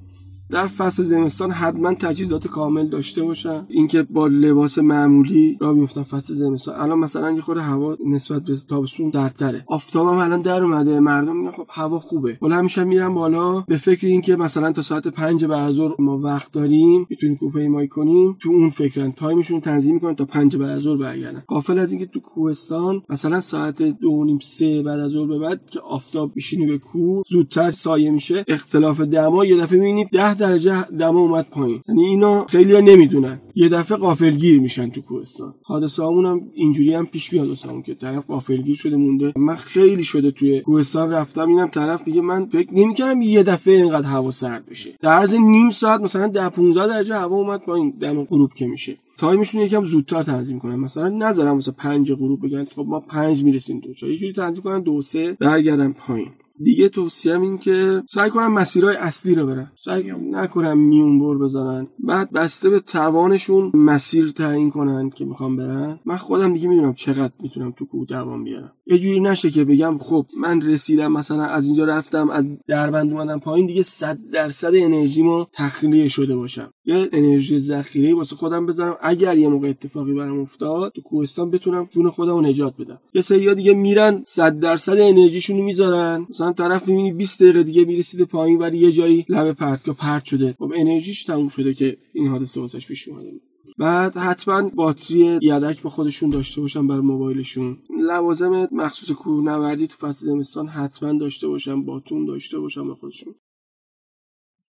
در 0.51 0.67
فصل 0.67 1.03
زمستان 1.03 1.51
حتما 1.51 1.93
تجهیزات 1.93 2.47
کامل 2.47 2.87
داشته 2.87 3.23
باشن. 3.23 3.65
اینکه 3.69 4.03
با 4.03 4.27
لباس 4.27 4.77
معمولی 4.77 5.57
را 5.61 5.73
بیفتن 5.73 6.03
فصل 6.03 6.33
زمستان. 6.33 6.79
الان 6.79 6.99
مثلا 6.99 7.31
یه 7.31 7.41
خورده 7.41 7.61
هوا 7.61 7.97
نسبت 8.05 8.43
به 8.43 8.55
تابستون 8.69 9.11
سردتره 9.11 9.63
آفتابم 9.67 10.17
الان 10.17 10.41
در 10.41 10.63
اومده. 10.63 10.99
مردم 10.99 11.37
میگن 11.37 11.51
خب 11.51 11.65
هوا 11.69 11.99
خوبه. 11.99 12.37
ولی 12.41 12.53
همیشه 12.53 12.83
میرن 12.83 13.13
بالا 13.13 13.61
به 13.61 13.77
فکر 13.77 14.07
اینکه 14.07 14.35
مثلا 14.35 14.71
تا 14.71 14.81
ساعت 14.81 15.07
5 15.07 15.45
بعد 15.45 15.71
ظهر 15.71 15.95
ما 15.99 16.17
وقت 16.17 16.51
داریم 16.51 17.07
می‌تونیم 17.09 17.35
کوپه 17.35 17.67
مای 17.67 17.87
کنیم. 17.87 18.37
تو 18.39 18.49
اون 18.49 18.69
فکرن 18.69 19.11
تایمشون 19.11 19.61
تنظیم 19.61 19.93
می‌کنن 19.93 20.15
تا 20.15 20.25
5 20.25 20.57
بعد 20.57 20.79
ظهر 20.79 20.97
برگردن. 20.97 21.43
قافل 21.47 21.79
از 21.79 21.91
اینکه 21.91 22.05
تو 22.05 22.19
کوهستان 22.19 23.01
مثلا 23.09 23.41
ساعت 23.41 23.81
2 23.81 24.23
نیم 24.25 24.39
3 24.41 24.83
بعد 24.83 24.99
از 24.99 25.11
ظهر 25.11 25.27
به 25.27 25.39
بعد 25.39 25.61
که 25.71 25.79
آفتاب 25.79 26.31
میشینی 26.35 26.65
به 26.65 26.77
کوه 26.77 27.23
زودتر 27.27 27.71
سایه 27.71 28.11
میشه. 28.11 28.45
اختلاف 28.47 29.01
دما 29.01 29.45
یه 29.45 29.57
دفعه 29.57 29.79
می‌بینید 29.79 30.07
10 30.11 30.40
درجه 30.41 30.81
دما 30.81 31.19
اومد 31.19 31.49
پایین. 31.49 31.81
یعنی 31.89 32.05
اینا 32.05 32.45
خیلی 32.45 32.81
نمی‌دونن. 32.81 33.41
یه 33.55 33.69
دفعه 33.69 33.97
قافلگیر 33.97 34.59
میشن 34.59 34.89
تو 34.89 35.01
کوهستان. 35.01 35.53
حادثه 35.63 36.03
هم 36.03 36.41
اینجوری 36.53 36.93
هم 36.93 37.05
پیش 37.05 37.29
بیاد 37.29 37.47
واسمون 37.47 37.81
که 37.81 37.93
طرف 37.95 38.25
قافلگیر 38.25 38.75
شده 38.75 38.97
مونده. 38.97 39.33
من 39.35 39.55
خیلی 39.55 40.03
شده 40.03 40.31
توی 40.31 40.61
کوهستان 40.61 41.11
رفتم 41.11 41.49
اینم 41.49 41.67
طرف 41.67 42.07
میگه 42.07 42.21
من 42.21 42.45
فکر 42.45 42.73
نمی‌کردم 42.73 43.21
یه 43.21 43.43
دفعه 43.43 43.73
اینقدر 43.73 44.07
هوا 44.07 44.31
سرد 44.31 44.65
بشه. 44.65 44.93
در 45.01 45.09
عرض 45.09 45.35
نیم 45.35 45.69
ساعت 45.69 46.01
مثلا 46.01 46.27
10 46.27 46.49
15 46.49 46.87
درجه 46.87 47.15
هوا 47.15 47.35
اومد 47.35 47.61
پایین 47.61 47.93
دم 48.01 48.23
غروب 48.23 48.53
که 48.53 48.67
میشه. 48.67 48.97
تایمشون 49.17 49.61
یکم 49.61 49.83
زودتر 49.83 50.23
تنظیم 50.23 50.59
کنن. 50.59 50.75
مثلا 50.75 51.09
نذارم 51.09 51.57
مثلا 51.57 51.73
5 51.77 52.11
غروب 52.11 52.45
بگن 52.45 52.65
خب 52.65 52.85
ما 52.87 52.99
5 52.99 53.43
می‌رسیم 53.43 53.79
تو 53.79 54.07
یه 54.07 54.17
جوری 54.17 54.33
تنظیم 54.33 54.63
کنن 54.63 54.81
دو 54.81 55.01
سه 55.01 55.37
برگردم 55.39 55.93
پایین. 55.93 56.29
دیگه 56.59 56.89
توصیهم 56.89 57.41
این 57.41 57.57
که 57.57 58.03
سعی 58.09 58.29
کنم 58.29 58.53
مسیرهای 58.53 58.95
اصلی 58.95 59.35
رو 59.35 59.47
برن 59.47 59.71
سعی 59.75 60.11
نکنم 60.31 60.77
میون 60.77 61.19
بر 61.19 61.37
بزنن. 61.37 61.87
بعد 62.11 62.31
بسته 62.31 62.69
به 62.69 62.79
توانشون 62.79 63.71
مسیر 63.73 64.31
تعیین 64.31 64.69
کنن 64.69 65.09
که 65.09 65.25
می‌خوام 65.25 65.55
برن. 65.55 65.99
من 66.05 66.17
خودم 66.17 66.53
دیگه 66.53 66.67
می‌دونم 66.67 66.93
چقدر 66.93 67.33
می‌تونم 67.43 67.71
تو 67.71 67.85
کوه 67.85 68.05
دوام 68.05 68.43
بیارم. 68.43 68.71
یه 68.85 68.99
جوری 68.99 69.19
نشه 69.19 69.49
که 69.49 69.65
بگم 69.65 69.97
خب 69.97 70.25
من 70.39 70.61
رسیدم 70.61 71.11
مثلا 71.11 71.43
از 71.43 71.65
اینجا 71.65 71.85
رفتم 71.85 72.29
از 72.29 72.45
دربند 72.67 73.11
اومدم 73.11 73.39
پایین 73.39 73.67
دیگه 73.67 73.83
100 73.83 74.17
درصد 74.33 74.75
انرژیمو 74.75 75.45
تخلیه 75.53 76.07
شده 76.07 76.35
باشم. 76.35 76.73
یه 76.85 77.09
انرژی 77.11 77.59
ذخیره 77.59 78.13
واسه 78.13 78.35
خودم 78.35 78.65
بذارم. 78.65 78.97
اگر 79.01 79.37
یه 79.37 79.47
موقع 79.47 79.69
اتفاقی 79.69 80.13
برام 80.13 80.39
افتاد 80.39 80.91
تو 80.91 81.01
کوهستان 81.01 81.51
بتونم 81.51 81.87
جون 81.91 82.09
خودم 82.09 82.35
رو 82.35 82.41
نجات 82.41 82.77
بدم. 82.77 82.99
یه 83.13 83.21
سری 83.21 83.55
دیگه 83.55 83.73
میرن 83.73 84.21
100 84.25 84.59
درصد 84.59 84.99
انرژیشون 84.99 85.57
رو 85.57 85.63
می‌ذارن. 85.63 86.27
مثلا 86.29 86.53
طرف 86.53 86.87
می‌بینی 86.87 87.13
20 87.13 87.43
دقیقه 87.43 87.63
دیگه 87.63 87.85
می‌رسیده 87.85 88.25
پایین 88.25 88.59
ولی 88.59 88.77
یه 88.77 88.91
جایی 88.91 89.25
لب 89.29 89.51
پرتگاه 89.51 89.95
پرت 89.95 90.25
شده. 90.25 90.55
خب 90.59 90.73
انرژیش 90.75 91.23
تموم 91.23 91.49
شده 91.49 91.73
که 91.73 91.97
این 92.13 92.27
حادثه 92.27 92.61
واسش 92.61 92.87
پیش 92.87 93.07
اومده 93.07 93.31
بعد 93.77 94.17
حتما 94.17 94.69
باتری 94.75 95.39
یدک 95.41 95.81
با 95.81 95.89
خودشون 95.89 96.29
داشته 96.29 96.61
باشن 96.61 96.87
برای 96.87 97.01
موبایلشون. 97.01 97.77
لوازم 97.99 98.67
مخصوص 98.71 99.11
کوهنوردی 99.11 99.87
تو 99.87 99.97
فصل 99.97 100.25
زمستان 100.25 100.67
حتما 100.67 101.13
داشته 101.13 101.47
باشن 101.47 101.85
باتون 101.85 102.25
داشته 102.25 102.59
باشن 102.59 102.87
با 102.87 102.95
خودشون. 102.95 103.35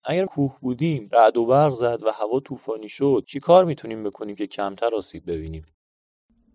اگر 0.06 0.24
کوه 0.24 0.58
بودیم 0.60 1.08
رعد 1.12 1.36
و 1.36 1.46
برق 1.46 1.74
زد 1.74 1.98
و 2.02 2.10
هوا 2.20 2.40
طوفانی 2.40 2.88
شد 2.88 3.24
چی 3.26 3.40
کار 3.40 3.64
می‌تونیم 3.64 4.02
بکنیم 4.02 4.34
که 4.34 4.46
کمتر 4.46 4.94
آسیب 4.94 5.22
ببینیم؟ 5.26 5.66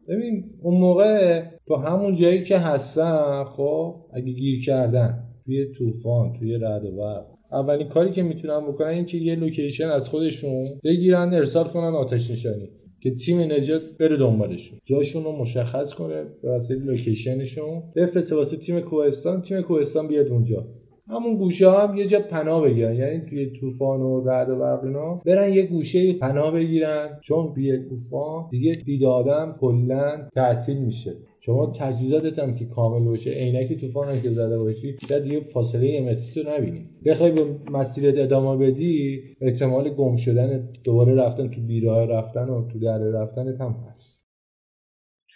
ببین 0.08 0.60
اون 0.62 0.80
موقع 0.80 1.44
تو 1.68 1.76
همون 1.76 2.16
جایی 2.16 2.44
که 2.44 2.58
هستن 2.58 3.44
خب 3.44 4.06
اگه 4.14 4.32
گیر 4.32 4.66
کردن 4.66 5.24
توی 5.46 5.74
طوفان 5.74 6.34
توی 6.40 6.58
رعد 6.58 6.86
و 6.86 6.98
برق. 6.98 7.37
اولین 7.52 7.88
کاری 7.88 8.12
که 8.12 8.24
می‌تونن 8.24 8.60
بکنن 8.68 8.88
این 8.88 9.06
که 9.06 9.18
یه 9.18 9.36
لوکیشن 9.36 9.88
از 9.88 10.10
خودشون 10.10 10.80
بگیرن 10.84 11.34
ارسال 11.34 11.68
کنن 11.68 11.96
آتش 11.96 12.32
نشانی 12.32 12.70
که 13.00 13.16
تیم 13.16 13.40
نجات 13.40 13.82
بره 14.00 14.18
دنبالشون. 14.18 14.80
جاشون 14.86 15.24
رو 15.24 15.32
مشخص 15.32 15.94
کنه 15.94 16.24
به 16.42 16.50
واسطه 16.50 16.76
لوکیشنشون. 16.76 17.84
بفرسته 17.96 18.36
واسه 18.36 18.58
تیم 18.58 18.80
کوهستان 18.80 19.42
تیم 19.42 19.62
کوهستان 19.62 20.08
بیاد 20.08 20.28
اونجا. 20.28 20.68
همون 21.10 21.38
گوشه 21.38 21.72
هم 21.72 21.98
یه 21.98 22.06
جا 22.06 22.20
پناه 22.20 22.62
بگیرن. 22.62 22.96
یعنی 22.96 23.22
توی 23.30 23.46
طوفان 23.46 24.02
و 24.02 24.30
رعد 24.30 24.50
و 24.50 24.60
برق 24.60 24.84
اینا 24.84 25.22
برن 25.26 25.54
یه 25.54 25.64
گوشه 25.64 26.14
پناه 26.14 26.52
بگیرن. 26.52 27.20
چون 27.22 27.54
توی 27.54 27.78
طوفان 27.90 28.48
دیگه 28.52 28.76
دید 28.76 29.04
آدم 29.04 29.56
کلا 29.60 30.28
تعطیل 30.36 30.78
میشه. 30.78 31.14
شما 31.40 31.66
تجهیزاتت 31.66 32.40
هم 32.40 32.56
که 32.56 32.66
کامل 32.66 33.06
باشه 33.06 33.32
عینکی 33.32 33.76
طوفان 33.76 34.08
هم 34.08 34.22
که 34.22 34.32
زده 34.32 34.60
باشی 34.60 34.98
شاید 35.10 35.24
دیگه 35.24 35.40
فاصله 35.40 35.88
یه 35.88 36.02
متری 36.02 36.44
تو 36.44 36.50
نبینی. 36.50 36.90
بخوای 37.06 37.32
به 37.32 37.46
مسیرت 37.72 38.18
ادامه 38.18 38.66
بدی 38.66 39.20
احتمال 39.42 39.90
گم 39.90 40.16
شدن 40.16 40.70
دوباره 40.84 41.16
رفتن 41.16 41.48
تو 41.48 41.62
بیراه 41.62 42.06
رفتن 42.06 42.50
و 42.50 42.68
تو 42.68 42.80
دره 42.80 43.12
رفتن 43.12 43.48
هم 43.48 43.76
هست. 43.90 44.27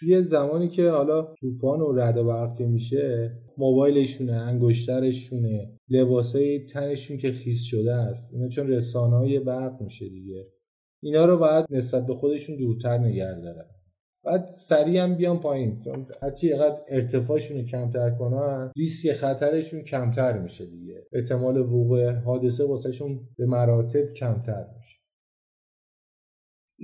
توی 0.02 0.22
زمانی 0.22 0.68
که 0.68 0.90
حالا 0.90 1.34
طوفان 1.40 1.80
و 1.80 1.92
رعد 1.92 2.16
و 2.16 2.24
برق 2.24 2.62
میشه 2.62 3.36
موبایلشونه 3.58 4.32
انگشترشونه 4.32 5.78
لباسای 5.88 6.58
تنشون 6.64 7.16
که 7.16 7.32
خیس 7.32 7.62
شده 7.62 7.94
است 7.94 8.34
اینا 8.34 8.48
چون 8.48 8.68
رسانه 8.68 9.16
های 9.16 9.40
برق 9.40 9.82
میشه 9.82 10.08
دیگه. 10.08 10.46
اینا 11.02 11.24
رو 11.24 11.38
باید 11.38 11.66
نسبت 11.70 12.06
به 12.06 12.14
خودشون 12.14 12.56
دورتر 12.56 12.98
نگه 12.98 13.40
دارن. 13.40 13.66
بعد 14.24 14.46
سریع 14.46 15.02
هم 15.02 15.14
بیان 15.14 15.40
پایین. 15.40 15.80
چون 15.84 16.06
هرچی 16.22 16.48
اینقدر 16.48 16.82
ارتفاعشون 16.88 17.56
رو 17.56 17.64
کمتر 17.64 18.10
کنن 18.10 18.72
ریسک 18.76 19.12
خطرشون 19.12 19.82
کمتر 19.82 20.38
میشه 20.38 20.66
دیگه. 20.66 21.06
احتمال 21.12 21.56
وقوع 21.56 22.10
حادثه 22.10 22.64
واسهشون 22.64 23.20
به 23.38 23.46
مراتب 23.46 24.12
کمتر 24.12 24.66
میشه. 24.76 25.01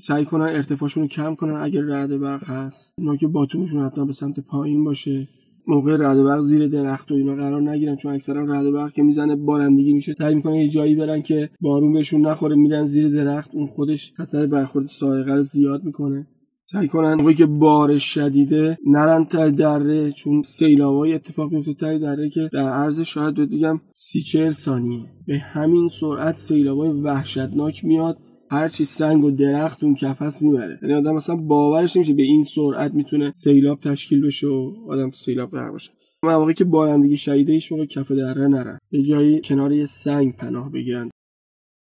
سعی 0.00 0.25
کنن 0.25 0.45
ارتفاعشون 0.45 1.02
رو 1.02 1.09
کم 1.09 1.35
کنن 1.35 1.55
اگر 1.55 1.81
رعد 1.81 2.21
برق 2.21 2.45
هست. 2.45 2.95
که 3.21 3.26
باتومشون 3.26 3.87
حتما 3.87 4.05
به 4.05 4.12
سمت 4.12 4.40
پایین 4.40 4.85
باشه. 4.85 5.26
موقع 5.67 5.97
رعد 5.97 6.25
برق 6.25 6.40
زیر 6.40 6.69
درخت 6.69 7.12
و 7.12 7.14
اینا 7.14 7.35
قرار 7.35 7.71
نگیرن 7.71 7.97
چون 7.97 8.14
اکثرا 8.14 8.45
رعد 8.45 8.73
برق 8.73 8.93
که 8.93 9.02
می‌زنه 9.02 9.37
بارندگی 9.37 9.93
میشه. 9.93 10.12
سعی 10.12 10.35
می‌کنن 10.35 10.55
یه 10.55 10.69
جایی 10.69 10.95
برن 10.95 11.23
که 11.23 11.50
بارون 11.61 11.93
بهشون 11.93 12.26
نخوره 12.26 12.57
میرن 12.57 12.87
زیر 12.87 13.09
درخت. 13.09 13.50
اون 13.55 13.67
خودش 13.67 14.12
خطر 14.17 14.47
برخورد 14.47 14.87
سائقه 14.87 15.35
رو 15.35 15.43
زیاد 15.43 15.85
می‌کنه. 15.85 16.26
سعی 16.64 16.88
کنن 16.88 17.14
موقعی 17.14 17.35
که 17.35 17.47
بارش 17.47 18.14
شدیده 18.14 18.78
نرن 18.87 19.25
تا 19.25 19.50
دره 19.50 20.12
چون 20.12 20.43
سیلاوای 20.43 21.14
اتفاق 21.14 21.52
میفته 21.52 21.75
تا 21.75 21.99
دره 21.99 22.28
که 22.28 22.50
در 22.52 22.69
عرض 22.69 23.00
شاید 23.00 23.35
بگم 23.35 23.81
سی 23.95 24.21
چهل 24.21 24.50
ثانیه. 24.50 25.05
به 25.26 25.38
همین 25.38 25.88
سرعت 25.88 26.37
سیلاوای 26.37 26.90
وحشتناک 27.02 27.85
میاد. 27.85 28.19
هرچی 28.50 28.85
سنگ 28.85 29.25
و 29.25 29.31
درخت 29.31 29.85
اون 29.85 29.95
کفس 29.95 30.43
می‌بره. 30.43 30.78
یعنی 30.83 30.95
آدم 30.95 31.14
مثلا 31.14 31.37
باورش 31.37 31.97
نمیشه 31.97 32.12
به 32.12 32.23
این 32.23 32.45
سرعت 32.45 32.95
می‌تونه 32.95 33.33
سیلاب 33.35 33.81
تشکیل 33.81 34.26
بشه 34.26 34.47
و 34.47 34.73
آدم 34.88 35.11
تو 35.11 35.17
سیلاب 35.17 35.50
غرق 35.50 35.75
بشه 35.75 35.90
مواقعی 36.23 36.55
که 36.55 36.64
بارندگی 36.64 37.17
شدیده 37.17 37.52
هیچ 37.52 37.73
موقع 37.73 37.85
کف 37.85 38.12
دره 38.12 38.49
نرن. 38.49 38.78
یه 38.90 39.02
جایی 39.02 39.40
کنار 39.40 39.73
یه 39.73 39.85
سنگ 39.85 40.37
پناه 40.37 40.71
بگیرن. 40.73 41.11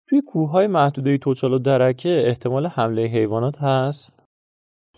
توی 0.09 0.23
کوههای 0.27 0.67
محدوده 0.67 1.19
توچال 1.19 1.53
و 1.53 1.59
درکه 1.59 2.23
احتمال 2.27 2.67
حمله 2.67 3.03
حیوانات 3.03 3.63
هست؟ 3.63 4.25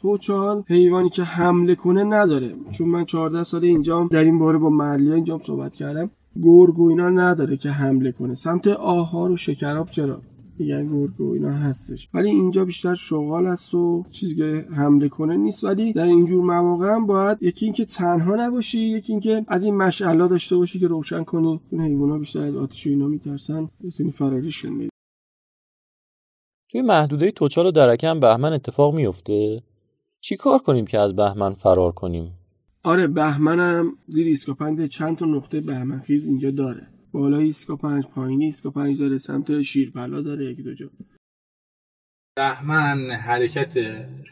توچال 0.00 0.62
حیوانی 0.68 1.10
که 1.10 1.22
حمله 1.22 1.74
کنه 1.74 2.04
نداره. 2.04 2.54
چون 2.70 2.88
من 2.88 3.04
14 3.04 3.42
سال 3.42 3.64
اینجام 3.64 4.08
در 4.08 4.24
این 4.24 4.38
باره 4.38 4.58
با 4.58 4.70
محلی 4.70 5.12
اینجام 5.12 5.40
صحبت 5.40 5.74
کردم. 5.74 6.10
گرگ 6.42 6.78
و 6.78 6.88
اینا 6.88 7.10
نداره 7.10 7.56
که 7.56 7.70
حمله 7.70 8.12
کنه. 8.12 8.34
سمت 8.34 8.66
آهار 8.66 9.30
و 9.30 9.36
شکراب 9.36 9.90
چرا؟ 9.90 10.22
میگن 10.58 10.86
گرگ 10.86 11.20
و 11.20 11.32
اینا 11.32 11.52
هستش. 11.52 12.08
ولی 12.14 12.28
اینجا 12.28 12.64
بیشتر 12.64 12.94
شغال 12.94 13.46
است 13.46 13.74
و 13.74 14.04
چیزی 14.10 14.34
که 14.34 14.66
حمله 14.76 15.08
کنه 15.08 15.36
نیست. 15.36 15.64
ولی 15.64 15.92
در 15.92 16.06
اینجور 16.06 16.44
مواقع 16.44 16.94
هم 16.94 17.06
باید 17.06 17.38
یکی 17.40 17.66
اینکه 17.66 17.84
تنها 17.84 18.34
نباشی 18.36 18.80
یکی 18.80 19.12
اینکه 19.12 19.44
از 19.48 19.64
این 19.64 19.76
مشعلا 19.76 20.26
داشته 20.26 20.56
باشی 20.56 20.80
که 20.80 20.88
روشن 20.88 21.24
کنی. 21.24 21.60
اون 21.70 21.80
حیونا 21.80 22.18
بیشتر 22.18 22.40
از 22.40 22.56
آتش 22.56 22.86
و 22.86 22.90
اینا 22.90 23.06
میترسن 23.06 23.68
بتونی 23.84 24.10
فراریشون 24.10 24.78
بدی 24.78 24.88
توی 26.74 26.82
محدوده 26.82 27.30
توچال 27.30 27.66
و 27.66 27.70
درکه 27.70 28.08
هم 28.08 28.20
بهمن 28.20 28.52
اتفاق 28.52 28.94
میفته 28.94 29.62
چی 30.20 30.36
کار 30.36 30.58
کنیم 30.58 30.86
که 30.86 31.00
از 31.00 31.16
بهمن 31.16 31.52
فرار 31.54 31.92
کنیم؟ 31.92 32.32
آره 32.82 33.06
بهمنم 33.06 33.92
زیر 34.08 34.26
ایسگاه 34.26 34.61
پنج 34.61 34.86
چند 34.86 35.16
تا 35.16 35.26
نقطه 35.26 35.60
بهمن 35.60 36.00
خیز 36.00 36.26
اینجا 36.26 36.50
داره. 36.50 36.93
بالای 37.14 37.52
پنج 37.82 38.04
پایین 38.04 38.42
ایسگاه 38.42 38.70
پنج 38.70 38.98
داره 38.98 39.18
سمت 39.18 39.62
شیرپلا 39.62 40.20
داره 40.20 40.44
یک 40.44 40.60
دو 40.60 40.74
جا. 40.74 40.90
بهمن 42.36 43.10
حرکت 43.10 43.72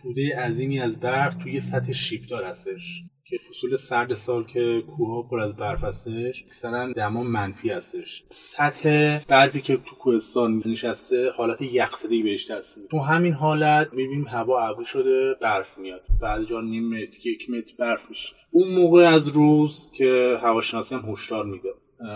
توده 0.02 0.38
عظیمی 0.38 0.80
از 0.80 1.00
برف 1.00 1.34
توی 1.34 1.60
سطح 1.60 1.92
شیبدار 1.92 2.44
هستش 2.44 3.02
که 3.28 3.38
فصول 3.38 3.76
سرد 3.76 4.14
سال 4.14 4.44
که 4.44 4.82
کوه 4.86 5.28
پر 5.30 5.40
از 5.40 5.56
برف 5.56 5.84
هستش 5.84 6.44
اکثرا 6.46 6.92
دما 6.92 7.22
منفی 7.22 7.70
هستش. 7.70 8.24
سطح 8.28 9.18
برفی 9.28 9.60
که 9.60 9.76
تو 9.76 9.96
کوهستان 9.96 10.62
نشسته 10.66 11.30
حالت 11.30 11.62
یخزدگی 11.62 12.22
بهش 12.22 12.50
دست 12.50 12.88
تو 12.90 12.98
همین 12.98 13.32
حالت 13.32 13.92
می‌بینیم 13.92 14.28
هوا 14.28 14.60
ابری 14.60 14.86
شده 14.86 15.34
برف 15.34 15.78
میاد. 15.78 16.02
بعد 16.20 16.44
جا 16.44 16.60
نیم 16.60 16.88
متر 16.88 17.26
یک 17.26 17.50
متر 17.50 17.74
برف 17.78 18.10
میشه 18.10 18.34
اون 18.50 18.68
موقع 18.74 19.02
از 19.02 19.28
روز 19.28 19.90
که 19.98 20.38
هواشناسی 20.42 20.94
هم 20.94 21.10
هشدار 21.10 21.46
میده. 21.46 21.68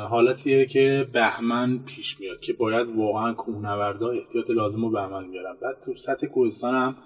حالتیه 0.09 0.67
که 0.67 1.09
بهمن 1.13 1.79
پیش 1.79 2.21
میاد 2.21 2.41
که 2.41 2.53
باید 2.53 2.97
واقعا 2.97 3.33
کوهنوردا 3.33 4.09
احتیاط 4.09 4.51
لازم 4.51 4.83
رو 4.85 4.91
به 4.91 4.99
عمل 4.99 5.25
میارن 5.25 5.57
بعد 5.63 5.77
تو 5.87 5.95
سطح 5.95 6.27
کوهستان 6.27 6.75
هم 6.75 6.97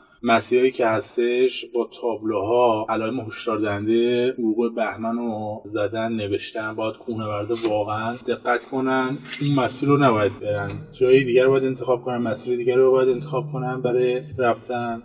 که 0.75 0.87
هستش 0.87 1.66
با 1.75 1.90
تابلوها 2.00 2.87
علائم 2.88 3.20
هشدار 3.20 3.58
دهنده 3.58 4.32
وقوع 4.32 4.75
بهمن 4.75 5.16
رو 5.16 5.62
زدن 5.64 6.12
نوشتن 6.12 6.75
باید 6.75 6.96
کوهنوردا 6.96 7.54
واقعا 7.68 8.16
دقت 8.26 8.64
کنن. 8.64 9.18
این 9.40 9.54
مسیر 9.54 9.88
رو 9.88 9.96
نباید 9.96 10.32
برن. 10.40 10.70
جای 10.92 11.25
دیگر 11.25 11.46
باید 11.46 11.64
انتخاب 11.64 12.02
کنن 12.02 12.16
مسیر 12.16 12.56
دیگر 12.56 12.75
رو 12.75 12.90
باید 12.90 13.08
انتخاب 13.08 13.52
کنن 13.52 13.80
برای 13.80 14.22
رفتن. 14.38 15.02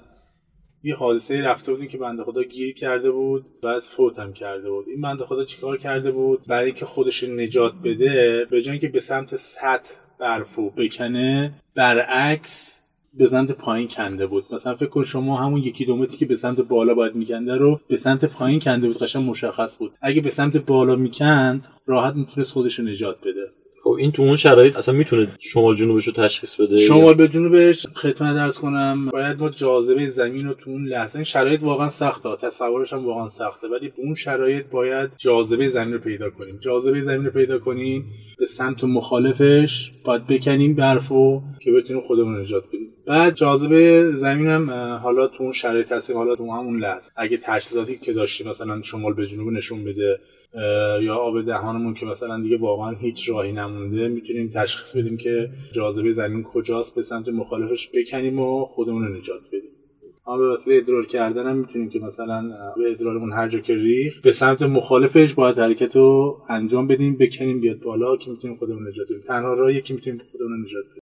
یه 0.86 0.96
حادثه 0.96 1.42
رفته 1.42 1.72
بودیم 1.72 1.88
که 1.88 1.98
بنده 1.98 2.24
خدا 2.24 2.44
گیر 2.44 2.74
کرده 2.74 3.12
بود 3.12 3.46
بعد 3.64 3.82
فوت 3.82 4.20
هم 4.20 4.34
کرده 4.34 4.70
بود. 4.70 4.86
این 4.88 5.02
بنده 5.02 5.26
خدا 5.26 5.46
چیکار 5.46 5.78
کرده 5.78 6.12
بود؟ 6.12 6.46
برای 6.48 6.66
اینکه 6.66 6.86
خودش 6.86 7.24
نجات 7.24 7.74
بده 7.84 8.46
به 8.50 8.62
جای 8.62 8.72
اینکه 8.72 8.88
به 8.88 9.00
سمت 9.00 9.36
سطح 9.36 9.96
برفو 10.20 10.70
بکنه 10.70 11.54
برعکس 11.76 12.82
به 13.14 13.28
سمت 13.28 13.52
پایین 13.52 13.88
کنده 13.88 14.28
بود. 14.28 14.46
مثلا 14.52 14.76
فکر 14.76 14.90
کن 14.90 15.04
شما 15.04 15.38
همون 15.38 15.60
یکی 15.60 15.86
دو 15.86 15.98
متری 15.98 16.18
که 16.18 16.26
به 16.26 16.36
سمت 16.36 16.62
بالا 16.62 16.94
باید 16.96 17.16
میکنده 17.16 17.56
رو 17.56 17.80
به 17.88 17.98
سمت 17.98 18.26
پایین 18.26 18.60
کنده 18.60 18.88
بود. 18.88 18.98
قشنگ 18.98 19.30
مشخص 19.30 19.78
بود. 19.78 19.92
اگه 20.02 20.22
به 20.22 20.30
سمت 20.30 20.58
بالا 20.58 20.96
می‌کند 20.96 21.68
راحت 21.86 22.16
می‌تونست 22.16 22.54
خودش 22.54 22.80
نجات 22.80 23.18
بده. 23.22 23.52
خب 23.86 23.92
این 23.92 24.12
تو 24.12 24.22
اون 24.22 24.36
شرایط 24.36 24.78
اصلا 24.78 24.96
می‌تونه 24.96 25.28
شمال 25.40 25.76
جنوبش 25.76 26.08
رو 26.08 26.14
تشخیص 26.14 26.62
بده؟ 26.62 26.78
شمال 26.78 27.14
به 27.14 27.28
جنوبش 27.28 27.88
خدمت 27.94 28.36
درس 28.36 28.60
کنم. 28.60 29.10
باید 29.10 29.40
ما 29.40 29.50
جاذبه 29.50 30.10
زمین 30.10 30.48
رو 30.48 30.54
تو 30.54 30.70
اون 30.70 30.88
لحظه 30.88 31.16
این 31.16 31.24
شرایط 31.24 31.64
واقعا 31.64 31.90
سخته. 31.90 32.30
تصورش 32.36 32.94
هم 32.94 33.06
واقعا 33.06 33.28
سخته. 33.28 33.68
ولی 33.68 33.88
به 33.88 33.94
اون 33.98 34.16
شرایط 34.16 34.66
باید 34.66 35.10
جاذبه 35.18 35.70
زمین 35.70 35.94
رو 35.94 36.00
پیدا 36.00 36.30
کنیم. 36.30 36.58
جاذبه 36.60 37.02
زمین 37.02 37.26
رو 37.26 37.32
پیدا 37.32 37.60
کنیم 37.60 38.06
به 38.40 38.46
سمت 38.46 38.84
مخالفش. 38.84 39.92
باید 40.04 40.28
بکنیم 40.28 40.76
برفو 40.76 41.42
که 41.62 41.72
بتونیم 41.72 42.04
خودمون 42.08 42.42
نجات 42.42 42.68
بدیم. 42.68 42.90
بعد 43.08 43.36
جاذبه 43.36 44.12
زمین 44.12 44.48
هم 44.48 44.70
حالا 45.04 45.28
تو 45.28 45.44
اون 45.44 45.52
شرایط 45.52 45.92
هستیم 45.92 46.18
حالا 46.18 46.36
تو 46.36 46.52
همون 46.52 46.80
لحظه. 46.80 47.12
اگه 47.16 47.40
تجهیزاتی 47.44 47.98
که 47.98 48.14
داشتیم 48.14 48.48
مثلا 48.48 48.82
شمال 48.82 49.14
به 49.14 49.28
جنوب 49.28 49.50
نشون 49.50 49.84
بده 49.84 50.20
یا 51.02 51.16
آب 51.16 51.46
دهانمون 51.46 51.94
که 51.94 52.06
مثلا 52.06 52.42
دیگه 52.42 52.58
واقعا 52.58 52.92
هیچ 52.92 53.30
راهی 53.30 53.52
نمونده 53.52 54.08
می‌تونیم 54.08 54.52
تشخیص 54.54 54.96
بدیم 54.98 55.18
که 55.18 55.50
جاذبه 55.74 56.12
زمین 56.12 56.44
کجاست 56.44 56.96
به 56.96 57.02
سمت 57.02 57.30
مخالفش 57.30 57.90
بکنیم 57.94 58.40
و 58.40 58.66
خودمون 58.66 59.08
رو 59.08 59.18
نجات 59.18 59.42
بدیم. 59.48 59.70
اما 60.28 60.38
به 60.38 60.50
وسیله 60.50 60.78
ادرار 60.78 61.06
کردن 61.06 61.48
هم 61.50 61.58
می‌تونیم 61.58 61.90
که 61.90 62.00
مثلا 62.00 62.42
به 62.78 62.92
ادرارمون 62.92 63.34
هر 63.34 63.48
جا 63.48 63.60
که 63.60 63.76
ریخ 63.76 64.22
به 64.22 64.32
سمت 64.32 64.62
مخالفش 64.62 65.34
باید 65.34 65.60
حرکت 65.60 65.96
رو 65.96 66.38
انجام 66.50 66.88
بدیم 66.88 67.18
بکنیم 67.18 67.60
بیاد 67.60 67.80
بالا 67.80 68.18
که 68.18 68.32
می‌تونیم 68.32 68.58
خودمون 68.58 68.88
نجات 68.88 69.08
بدیم. 69.10 69.22
تنها 69.22 69.54
راهی 69.54 69.82
که 69.82 69.94
می‌تونیم 69.94 70.22
خودمون 70.32 70.62
نجات 70.62 70.86
بدیم. 70.92 71.02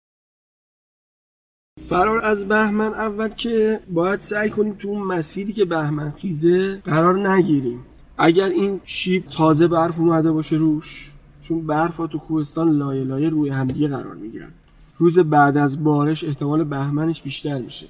فرار 1.88 2.24
از 2.24 2.48
بهمن 2.48 2.94
اول 2.94 3.28
که 3.28 3.80
باید 3.90 4.20
سعی 4.20 4.50
کنیم 4.50 4.72
تو 4.72 4.88
اون 4.88 5.02
مسیری 5.02 5.52
که 5.52 5.64
بهمن 5.64 6.10
خیزه 6.10 6.76
قرار 6.76 7.28
نگیریم. 7.28 7.78
اگر 8.18 8.48
این 8.48 8.80
شیب 8.84 9.24
تازه 9.30 9.68
برف 9.68 9.98
اومده 9.98 10.32
باشه 10.32 10.56
روش 10.56 11.12
چون 11.42 11.66
برف 11.66 11.96
ها 11.96 12.06
تو 12.06 12.18
کوهستان 12.18 12.78
لایه 12.78 13.04
لایه 13.04 13.28
روی 13.28 13.50
همدیگه 13.50 13.88
قرار 13.88 14.14
می‌گیرن. 14.14 14.50
روز 14.98 15.18
بعد 15.18 15.56
از 15.56 15.84
بارش 15.84 16.24
احتمال 16.24 16.64
بهمنش 16.64 17.22
بیشتر 17.22 17.58
میشه. 17.58 17.86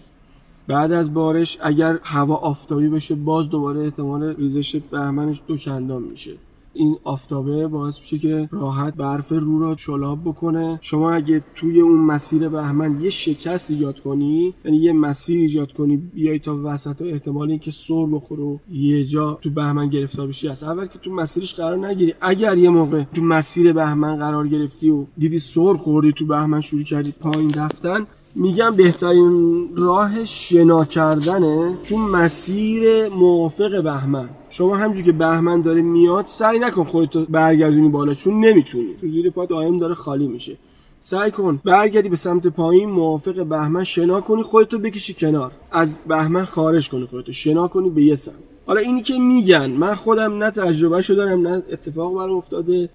بعد 0.67 0.93
از 0.93 1.15
بارش 1.15 1.59
اگر 1.61 1.99
هوا 2.03 2.35
آفتابی 2.37 2.89
بشه 2.89 3.15
باز 3.15 3.49
دوباره 3.49 3.81
احتمال 3.81 4.23
ریزش 4.37 4.77
بهمنش 4.77 5.43
دو 5.47 5.57
چندان 5.57 6.03
میشه. 6.03 6.33
این 6.73 6.97
آفتابه 7.05 7.69
باعث 7.69 8.01
میشه 8.01 8.19
که 8.19 8.49
راحت 8.53 8.95
برف 8.95 9.29
رو 9.29 9.59
را 9.59 9.75
چلاب 9.75 10.21
بکنه. 10.25 10.79
شما 10.83 11.13
اگه 11.13 11.45
توی 11.55 11.81
اون 11.81 12.01
مسیر 12.01 12.49
بهمن 12.49 13.01
یه 13.01 13.11
شکست 13.11 13.71
ایجاد 13.71 14.01
کنی 14.01 14.55
یعنی 14.65 14.77
یه 14.77 14.93
مسیر 14.93 15.41
ایجاد 15.41 15.73
کنی 15.73 15.97
بیای 15.97 16.39
تا 16.39 16.61
وسط 16.65 17.03
احتمال 17.03 17.51
اینکه 17.51 17.71
سر 17.71 18.07
بخوره 18.07 18.61
یه 18.71 19.05
جا 19.05 19.39
تو 19.43 19.51
بهمن 19.51 19.89
گرفتار 19.89 20.27
بشی 20.27 20.49
هست 20.49 20.65
اول 20.65 20.87
که 20.87 20.99
تو 20.99 21.11
مسیرش 21.11 21.55
قرار 21.55 21.87
نگیری. 21.87 22.15
اگر 22.21 22.59
یه 22.59 22.71
موقع 22.71 23.05
تو 23.05 23.23
مسیر 23.23 23.73
بهمن 23.73 24.17
قرار 24.17 24.49
گرفتی 24.49 24.91
و 24.91 25.05
دیدی 25.19 25.39
سر 25.39 25.75
خوردی 25.75 26.13
تو 26.13 26.27
بهمن 26.27 26.61
شروع 26.61 26.83
کردی 26.83 27.13
پایین 27.21 27.55
رفتن 27.55 28.07
میگم 28.35 28.77
بهترین 28.77 29.69
راه 29.77 30.25
شنا 30.25 30.85
کردنه 30.85 31.77
تو 31.85 31.97
مسیر 31.97 33.09
موافق 33.09 33.83
بهمن. 33.83 34.29
شما 34.51 34.77
همجور 34.77 35.03
که 35.03 35.13
بهمن 35.13 35.61
داره 35.61 35.83
میاد 35.83 36.27
سعی 36.27 36.59
نکن 36.59 36.85
خودتو 36.85 37.25
برگردونی 37.25 37.89
بالا 37.89 38.15
چون 38.15 38.45
نمی‌تونی. 38.45 38.95
چون 39.01 39.11
زیر 39.11 39.31
پا 39.31 39.47
دائم 39.47 39.79
داره 39.79 39.95
خالی 39.95 40.29
میشه. 40.29 40.57
سعی 41.01 41.31
کن 41.31 41.61
برگردی 41.65 42.09
به 42.09 42.17
سمت 42.17 42.47
پایین 42.47 42.91
موافق 42.91 43.47
بهمن 43.47 43.85
شنا 43.85 44.21
کنی 44.21 44.43
خودتو 44.43 44.79
بکشی 44.79 45.15
کنار. 45.15 45.53
از 45.71 45.97
بهمن 46.09 46.45
خارج 46.45 46.91
کنی 46.91 47.07
خودتو 47.07 47.33
شنا 47.33 47.69
کنی 47.69 47.91
به 47.91 48.03
یه 48.03 48.15
سمت. 48.15 48.35
حالا 48.67 48.81
اینی 48.81 49.03
که 49.03 49.19
میگن 49.19 49.71
من 49.71 49.95
خودم 49.95 50.33
نه 50.33 50.51
تجربه 50.51 51.03
شو 51.03 51.15
دارم 51.15 51.49
نه 51.49 51.63
اتفاق 51.73 52.15
برام 52.15 52.37
افتاده. 52.37 52.89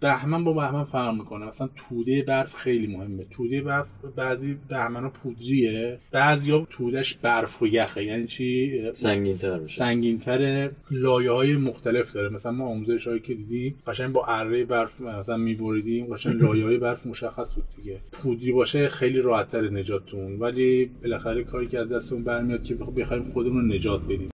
بهمن 0.00 0.44
با 0.44 0.52
بهمن 0.52 0.84
فرق 0.84 1.14
می‌کنه. 1.14 1.46
مثلا 1.46 1.68
توده 1.76 2.22
برف 2.22 2.54
خیلی 2.54 2.86
مهمه. 2.86 3.26
توده 3.30 3.62
برف 3.62 3.86
بعضی 4.16 4.56
بهمن 4.68 5.08
پودریه. 5.08 5.98
بعضی 6.12 6.50
ها 6.50 6.66
تودش 6.70 7.14
برف 7.14 7.62
و 7.62 7.66
یخه. 7.66 8.04
یعنی 8.04 8.26
چی؟ 8.26 8.82
سنگین 8.92 9.38
تر 9.38 9.58
میشه. 9.58 9.78
سنگین 9.78 10.18
تره 10.18 10.70
لایه 10.90 11.30
های 11.30 11.56
مختلف 11.56 12.12
داره. 12.12 12.28
مثلا 12.28 12.52
ما 12.52 12.66
آموزش 12.66 13.06
هایی 13.06 13.20
که 13.20 13.34
دیدیم 13.34 13.78
قشنگ 13.86 14.12
با 14.12 14.24
اره 14.24 14.64
برف 14.64 15.00
مثلا 15.00 15.36
میبریدیم. 15.36 16.06
قشنگ 16.06 16.42
لایه 16.42 16.64
های 16.64 16.78
برف 16.78 17.06
مشخص 17.06 17.54
بود 17.54 17.64
دیگه. 17.76 18.00
پودری 18.12 18.52
باشه 18.52 18.88
خیلی 18.88 19.20
راحت 19.20 19.48
تر 19.48 19.70
نجاتتون. 19.70 20.38
ولی 20.38 20.90
بالاخره 21.02 21.44
کاری 21.44 21.66
که 21.66 21.78
از 21.78 21.88
دستمون 21.88 22.24
برمیاد 22.24 22.64
که 22.64 22.74
بخوایم 22.74 23.30
خودمون 23.30 23.60
رو 23.60 23.76
نجات 23.76 24.02
بدیم. 24.04 24.30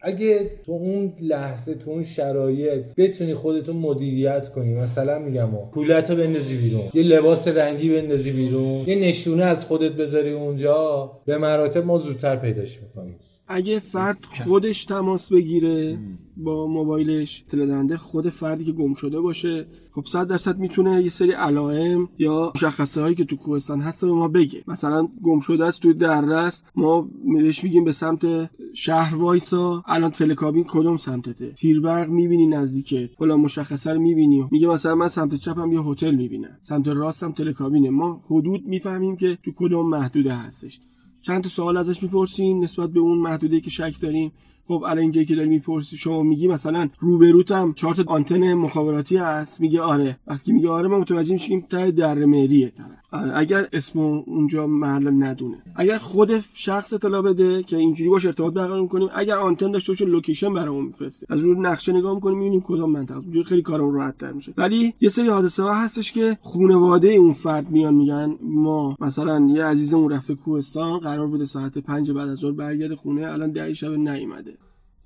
اگه 0.00 0.50
تو 0.66 0.72
اون 0.72 1.12
لحظه 1.20 1.74
تو 1.74 1.90
اون 1.90 2.04
شرایط 2.04 2.90
بتونی 2.96 3.34
خودتو 3.34 3.72
مدیریت 3.72 4.48
کنی 4.48 4.74
مثلا 4.74 5.18
میگم 5.18 5.48
پولتو 5.72 6.16
بندازی 6.16 6.56
بیرون 6.56 6.84
یه 6.94 7.02
لباس 7.02 7.48
رنگی 7.48 7.90
بندازی 7.90 8.30
بیرون 8.32 8.88
یه 8.88 8.96
نشونه 8.96 9.44
از 9.44 9.64
خودت 9.64 9.92
بذاری 9.92 10.32
اونجا 10.32 11.10
به 11.24 11.38
مراتب 11.38 11.84
ما 11.86 11.98
زودتر 11.98 12.36
پیداش 12.36 12.82
می‌کنیم. 12.82 13.16
اگه 13.48 13.78
فرد 13.78 14.18
خودش 14.44 14.84
تماس 14.84 15.32
بگیره 15.32 15.98
با 16.36 16.66
موبایلش 16.66 17.44
تلدنده 17.48 17.96
خود 17.96 18.28
فردی 18.28 18.64
که 18.64 18.72
گم 18.72 18.94
شده 18.94 19.20
باشه. 19.20 19.66
خب 19.90 20.04
صد 20.04 20.26
درصد 20.26 20.58
می‌تونه 20.58 21.02
یه 21.02 21.08
سری 21.08 21.30
علائم 21.30 22.08
یا 22.18 22.52
مشخصه 22.54 23.00
هایی 23.00 23.14
که 23.14 23.24
تو 23.24 23.36
کوهستان 23.36 23.80
هست 23.80 24.04
به 24.04 24.12
ما 24.12 24.28
بگه. 24.28 24.64
مثلا 24.68 25.08
گم 25.22 25.40
شده 25.40 25.64
است 25.64 25.80
تو 25.80 25.92
دره 25.92 26.36
است 26.36 26.64
ما 26.76 27.08
بهش 27.34 27.64
میگیم 27.64 27.84
به 27.84 27.92
سمت 27.92 28.50
شهر 28.74 29.14
وایسا. 29.14 29.82
الان 29.86 30.10
تلکابین 30.10 30.64
کدوم 30.68 30.96
سمتته؟ 30.96 31.52
تیربرق 31.52 32.08
می‌بینی 32.08 32.46
نزدیکت. 32.46 33.14
فلان 33.18 33.40
مشخصه 33.40 33.92
رو 33.92 34.00
می‌بینی 34.00 34.44
میگه 34.50 34.68
مثلا 34.68 34.94
من 34.94 35.08
سمت 35.08 35.34
چپم 35.34 35.72
یه 35.72 35.80
هتل 35.80 36.14
می‌بینم. 36.14 36.58
سمت 36.62 36.88
راستم 36.88 37.32
تلکابینه. 37.32 37.90
ما 37.90 38.22
حدود 38.26 38.66
می‌فهمیم 38.66 39.16
که 39.16 39.38
تو 39.42 39.50
کدوم 39.56 39.88
محدوده 39.88 40.34
هستش. 40.34 40.80
چند 41.28 41.42
تا 41.42 41.48
سوال 41.48 41.76
ازش 41.76 42.02
می‌پرسیم 42.02 42.62
نسبت 42.62 42.90
به 42.90 43.00
اون 43.00 43.18
محدوده 43.18 43.60
که 43.60 43.70
شک 43.70 43.94
داریم. 44.00 44.32
خب 44.68 44.82
الان 44.82 44.98
اینجایی 44.98 45.26
که 45.26 45.34
داری 45.34 45.48
می‌پرسی 45.48 45.96
شما 45.96 46.22
میگی 46.22 46.48
مثلا 46.48 46.88
روبروتم 46.98 47.72
چهار 47.72 47.94
تا 47.94 48.04
آنتن 48.06 48.54
مخابراتی 48.54 49.16
هست؟ 49.16 49.60
میگه 49.60 49.80
آره. 49.80 50.18
وقتی 50.26 50.52
میگه 50.52 50.68
آره 50.68 50.88
ما 50.88 50.98
متوجه 50.98 51.32
میشیم 51.32 51.60
ته 51.60 51.90
در 51.90 52.24
مهریه 52.24 52.72
آره 53.12 53.36
اگر 53.36 53.68
اسم 53.72 53.98
اونجا 53.98 54.66
محل 54.66 55.22
ندونه. 55.22 55.56
اگر 55.76 55.98
خود 55.98 56.30
شخص 56.54 56.92
اطلاع 56.92 57.22
بده 57.22 57.62
که 57.62 57.76
اینجوری 57.76 58.10
باشه 58.10 58.28
ارتباط 58.28 58.54
برقرار 58.54 58.80
می‌کنیم 58.80 59.08
اگر 59.14 59.36
آنتن 59.36 59.70
داشته 59.70 59.92
باشه 59.92 60.04
لوکیشن 60.04 60.54
برامون 60.54 60.84
میفرسته. 60.84 61.26
از 61.30 61.40
روی 61.40 61.60
نقشه 61.60 61.92
نگاه 61.92 62.14
می‌کنیم 62.14 62.38
می‌بینیم 62.38 62.60
کدام 62.60 62.90
منطقه. 62.90 63.18
اونجوری 63.18 63.44
خیلی 63.44 63.62
کارمون 63.62 63.94
راحت 63.94 64.18
تر 64.18 64.32
میشه. 64.32 64.52
ولی 64.56 64.94
یه 65.00 65.08
سری 65.08 65.28
حادثه 65.28 65.62
ها 65.62 65.74
هستش 65.74 66.12
که 66.12 66.38
خانواده 66.42 67.08
اون 67.08 67.32
فرد 67.32 67.70
میان 67.70 67.94
میگن 67.94 68.36
ما 68.42 68.96
مثلا 69.00 69.46
یه 69.50 69.64
عزیزمون 69.64 70.12
رفته 70.12 70.34
کوهستان 70.34 70.98
قرار 70.98 71.26
بوده 71.26 71.44
ساعت 71.44 71.78
5 71.78 72.10
بعد 72.10 72.28
از 72.28 72.38
ظهر 72.38 72.52
برگرده 72.52 72.96
خونه 72.96 73.26
الان 73.26 73.50
10 73.50 73.74
شب 73.74 73.90
نیومده. 73.90 74.57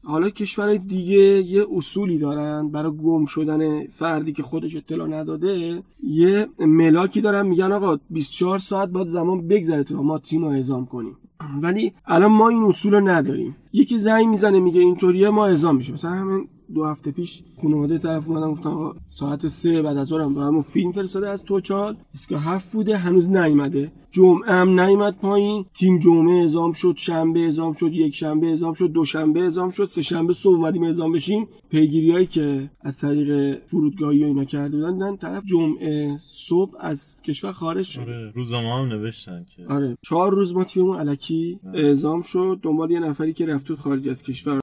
حالا 0.05 0.31
کشور 0.31 0.75
دیگه 0.75 1.43
یه 1.43 1.67
اصولی 1.77 2.19
دارن 2.19 2.69
برای 2.69 2.97
گم 2.97 3.25
شدن 3.25 3.87
فردی 3.87 4.33
که 4.33 4.43
خودش 4.43 4.77
اطلاع 4.77 5.09
نداده. 5.09 5.83
یه 6.03 6.47
ملاکی 6.59 7.21
دارن 7.21 7.47
میگن 7.47 7.73
آقا 7.73 7.99
24 8.11 8.59
ساعت 8.59 8.89
باید 8.89 9.07
زمان 9.07 9.49
بگذره 9.49 9.85
تا 9.85 10.03
ما 10.03 10.19
تیم 10.19 10.45
رو 10.45 10.51
اعزام 10.51 10.87
کنیم. 10.87 11.17
ولی 11.63 11.93
الان 12.07 12.33
ما 12.33 12.49
این 12.49 12.63
اصول 12.63 12.95
رو 12.95 13.09
نداریم. 13.09 13.57
یکی 13.73 13.99
زنگ 13.99 14.27
می‌زنه 14.27 14.61
میگه 14.61 14.81
اینطوریه 14.81 15.31
ما 15.31 15.47
اعزام 15.47 15.77
میشه 15.77 15.93
مثلا 15.93 16.11
همین 16.11 16.49
دو 16.75 16.85
هفته 16.85 17.11
پیش 17.11 17.43
خانواده 17.63 17.99
طرف 17.99 18.29
اومدن 18.29 18.51
گفتن 18.51 18.69
آقا 18.69 18.95
ساعت 19.09 19.49
سه 19.49 19.83
بعد 19.83 19.97
از 19.97 20.09
ظهر 20.09 20.29
برامون 20.29 20.63
فیلم 20.63 20.93
فرستاده 20.93 21.29
از 21.29 21.43
توچال 21.43 21.97
اسکا 22.15 22.39
هفت 22.39 22.73
بوده 22.73 22.97
هنوز 22.97 23.31
نیومده. 23.31 23.93
جمعه 24.11 24.53
هم 24.53 24.81
نیومد 24.81 25.17
پایین. 25.17 25.65
تیم 25.75 25.99
جمعه 25.99 26.43
اعزام 26.43 26.73
شد 26.73 26.95
شنبه 26.97 27.41
اعزام 27.41 27.73
شد 27.73 27.93
یک 27.93 28.15
شنبه 28.15 28.47
اعزام 28.47 28.75
شد 28.75 28.93
دوشنبه 28.93 29.41
اعزام 29.41 29.71
شد 29.71 29.85
سه 29.85 30.03
شنبه 30.03 30.35
صبح 30.35 30.55
اومدیم 30.55 30.83
اعزام 30.83 31.13
بشیم. 31.13 31.49
پیگیریایی 31.71 32.27
که 32.27 32.71
از 32.81 32.99
طریق 32.99 33.59
فرودگاهی 33.67 34.23
و 34.23 34.27
اینا 34.27 34.45
کرده 34.45 34.77
بودن 34.77 35.17
طرف 35.17 35.45
جمعه 35.45 36.17
صبح 36.21 36.73
از 36.81 37.23
کشور 37.23 37.53
خارج 37.53 37.87
شد. 37.87 38.01
آره 38.01 38.33
روزنامه 38.35 38.69
هم 38.69 38.89
نوشتن 38.89 39.47
که 39.57 39.65
آره. 39.69 39.97
چهار 40.03 40.33
روز 40.33 40.55
ما 40.55 40.65
تیممون 40.65 40.97
علکی 40.97 41.59
اعزام 41.75 42.23
شد. 42.23 42.59
دنبال 42.63 42.91
یه 42.91 43.01
نفری 43.01 43.33
که 43.33 43.47
رفت 43.47 43.75
خارج 43.75 44.09
از 44.09 44.23
کشور. 44.23 44.62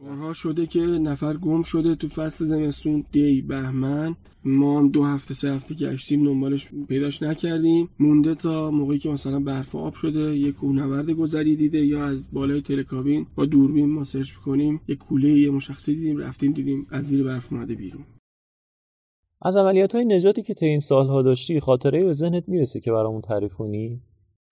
بارها 0.00 0.32
شده 0.32 0.66
که 0.66 0.80
نفر 0.80 1.36
گم 1.36 1.62
شده 1.62 1.94
تو 1.94 2.08
فصل 2.08 2.44
زمستون 2.44 3.04
دی 3.12 3.42
بهمن. 3.42 4.16
ما 4.44 4.78
هم 4.78 4.88
دو 4.88 5.04
هفته 5.04 5.34
سه 5.34 5.48
هفته 5.50 5.74
گشتیم 5.74 6.24
دنبالش 6.24 6.68
پیداش 6.88 7.22
نکردیم. 7.22 7.88
مونده 7.98 8.34
تا 8.34 8.70
موقعی 8.70 8.98
که 8.98 9.08
مثلا 9.08 9.40
برف 9.40 9.74
آب 9.74 9.94
شده 9.94 10.38
یه 10.38 10.52
کوهنورد 10.52 11.10
گذری 11.10 11.56
دیده 11.56 11.78
یا 11.78 12.04
از 12.04 12.30
بالای 12.32 12.60
تلکابین 12.60 13.26
با 13.34 13.46
دوربین 13.46 13.90
ما 13.90 14.04
سرچ 14.04 14.32
کنیم 14.32 14.80
یه 14.88 14.96
کوله 14.96 15.28
یه 15.28 15.50
مشخصی 15.50 15.94
دیدیم 15.94 16.16
رفتیم 16.16 16.52
دیدیم 16.52 16.86
از 16.90 17.04
زیر 17.04 17.24
برف 17.24 17.52
اومده 17.52 17.74
بیرون. 17.74 18.04
از 19.42 19.56
عملیات 19.56 19.94
های 19.94 20.04
نجاتی 20.04 20.42
که 20.42 20.54
تا 20.54 20.66
این 20.66 20.78
سالها 20.78 21.22
داشتی 21.22 21.60
خاطره 21.60 22.04
به 22.04 22.12
ذهنت 22.12 22.48
می‌رسه 22.48 22.80
که 22.80 22.92
برامون 22.92 23.20
تعریف 23.20 23.54
کنی؟ 23.54 24.00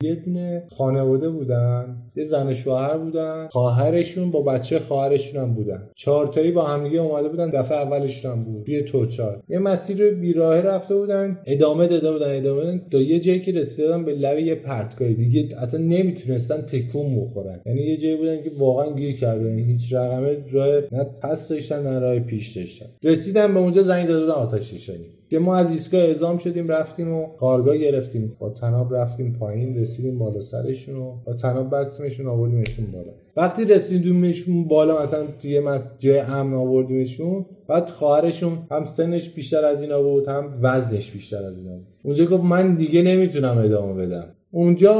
یه 0.02 0.14
دونه 0.14 0.62
خانواده 0.76 1.30
بودن 1.30 1.96
یه 2.16 2.24
زن 2.24 2.52
شوهر 2.52 2.98
بودن 2.98 3.48
خواهرشون 3.50 4.30
با 4.30 4.42
بچه 4.42 4.78
خواهرشون 4.78 5.42
هم 5.42 5.54
بودن. 5.54 5.90
چهارتایی 5.94 6.50
با 6.50 6.64
همدیگه 6.64 7.00
اومده 7.00 7.28
بودن 7.28 7.50
دفعه 7.50 7.78
اولشون 7.78 8.32
هم 8.32 8.44
بود. 8.44 8.66
توی 8.66 8.82
توچال 8.82 9.42
یه 9.48 9.58
مسیر 9.58 10.10
بیراهه 10.10 10.60
رفته 10.60 10.94
بودن 10.94 11.38
ادامه 11.46 11.86
داده 11.86 12.12
بودن 12.12 12.36
ادامه 12.36 12.60
دادن 12.60 12.82
تا 12.90 12.98
یه 12.98 13.20
جایی 13.20 13.40
که 13.40 13.52
رسیدن 13.52 14.04
به 14.04 14.12
لب 14.12 14.38
یه 14.38 14.54
پرتگاهی. 14.54 15.14
دیگه 15.14 15.48
اصلا 15.60 15.80
نمی‌تونستن 15.80 16.60
تکون 16.60 17.20
بخورن. 17.20 17.60
یعنی 17.66 17.80
یه 17.80 17.96
جایی 17.96 18.16
بودن 18.16 18.42
که 18.42 18.50
واقعا 18.58 18.94
گیر 18.94 19.16
کردن. 19.16 19.58
هیچ 19.58 19.92
رقمه 19.92 20.36
راه 20.52 20.82
نه 20.92 21.04
پس 21.22 21.48
داشتن 21.48 21.82
نه 21.82 21.98
راه 21.98 22.18
پیش 22.18 22.56
داشتن. 22.56 22.86
رسیدن 23.02 23.54
به 23.54 23.60
اونجا 23.60 23.82
زنگ 23.82 24.06
زده 24.06 24.20
بودن 24.20 24.32
آتش 24.32 24.74
نشانی. 24.74 25.17
که 25.30 25.38
ما 25.38 25.56
از 25.56 25.70
ایستگاه 25.70 26.00
اعزام 26.00 26.38
شدیم 26.38 26.68
رفتیم 26.68 27.12
و 27.12 27.26
کارگاه 27.26 27.78
گرفتیم. 27.78 28.36
با 28.38 28.50
تناب 28.50 28.94
رفتیم 28.94 29.32
پایین 29.32 29.76
رسیدیم 29.76 30.18
بالا 30.18 30.40
سرشون 30.40 30.96
و 30.96 31.12
با 31.26 31.34
تناب 31.34 31.74
بستیمشون 31.74 32.26
آوردیمشون 32.26 32.86
بالا. 32.92 33.10
وقتی 33.36 33.64
رسیدیمشون 33.64 34.64
بالا 34.64 35.02
مثلا 35.02 35.26
توی 35.42 35.62
جای 35.98 36.18
امن 36.18 36.54
آوردیمشون 36.54 37.46
بعد 37.68 37.90
خواهرشون 37.90 38.58
هم 38.70 38.84
سنش 38.84 39.30
بیشتر 39.30 39.64
از 39.64 39.82
اینا 39.82 40.02
بود 40.02 40.28
هم 40.28 40.58
وزنش 40.62 41.10
بیشتر 41.10 41.44
از 41.44 41.58
اینا 41.58 41.76
بود. 41.76 41.86
اونجا 42.02 42.24
گفت 42.24 42.44
من 42.44 42.74
دیگه 42.74 43.02
نمی‌تونم 43.02 43.58
ادامه 43.58 44.06
بدم. 44.06 44.26
اونجا 44.50 44.94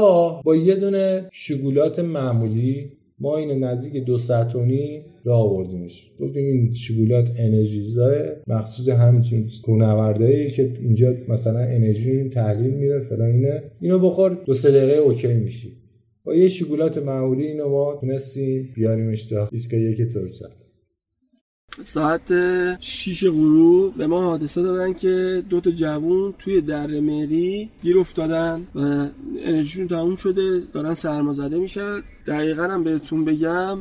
با 0.45 0.55
یه 0.55 0.75
دونه 0.75 1.27
شگولات 1.31 1.99
معمولی 1.99 2.91
ما 3.19 3.37
اینو 3.37 3.67
نزدیک 3.67 4.03
دو 4.03 4.17
ساعت 4.17 4.55
و 4.55 4.61
نیم 4.61 5.05
راه 5.23 5.41
آوردیمش. 5.41 6.11
گفتیم 6.19 6.45
این 6.45 6.73
شگولات 6.73 7.29
انرژیزای 7.37 8.19
مخصوص 8.47 8.89
همچین 8.89 9.49
کوهنوردایی 9.63 10.51
که 10.51 10.73
اینجا 10.79 11.13
مثلا 11.27 11.59
انرژی 11.59 12.29
تحلیل 12.29 12.73
میره 12.73 12.99
فلان 12.99 13.31
اینه 13.31 13.63
اینو 13.81 13.99
بخور 13.99 14.41
دو 14.45 14.53
سه 14.53 14.71
دقیقه 14.71 14.97
اوکی 14.97 15.33
میشی. 15.33 15.73
با 16.23 16.35
یه 16.35 16.47
شگولات 16.47 16.97
معمولی 16.97 17.47
اینو 17.47 17.69
ما 17.69 17.97
تونستیم 18.01 18.69
بیاریمش 18.75 19.25
تا 19.25 19.49
ایستگاه 19.51 19.79
یک 19.79 20.01
ترسا. 20.01 20.49
ساعت 21.83 22.33
6 22.79 23.23
غروب 23.23 23.97
به 23.97 24.07
ما 24.07 24.21
حادثه 24.21 24.61
دادن 24.61 24.93
که 24.93 25.43
دو 25.49 25.61
تا 25.61 25.71
جوون 25.71 26.33
توی 26.39 26.61
در 26.61 26.87
مری 26.99 27.69
گیر 27.83 27.99
افتادن 27.99 28.67
و 28.75 29.07
انرژیشون 29.45 29.87
تموم 29.87 30.15
شده 30.15 30.61
دارن 30.73 30.93
سرمازده 30.93 31.57
میشن. 31.57 32.01
دقیقا 32.27 32.63
هم 32.63 32.83
بهتون 32.83 33.25
بگم 33.25 33.77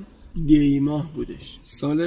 دی 0.47 0.81
ماه 0.81 1.13
بودش. 1.15 1.59
سال 1.63 2.01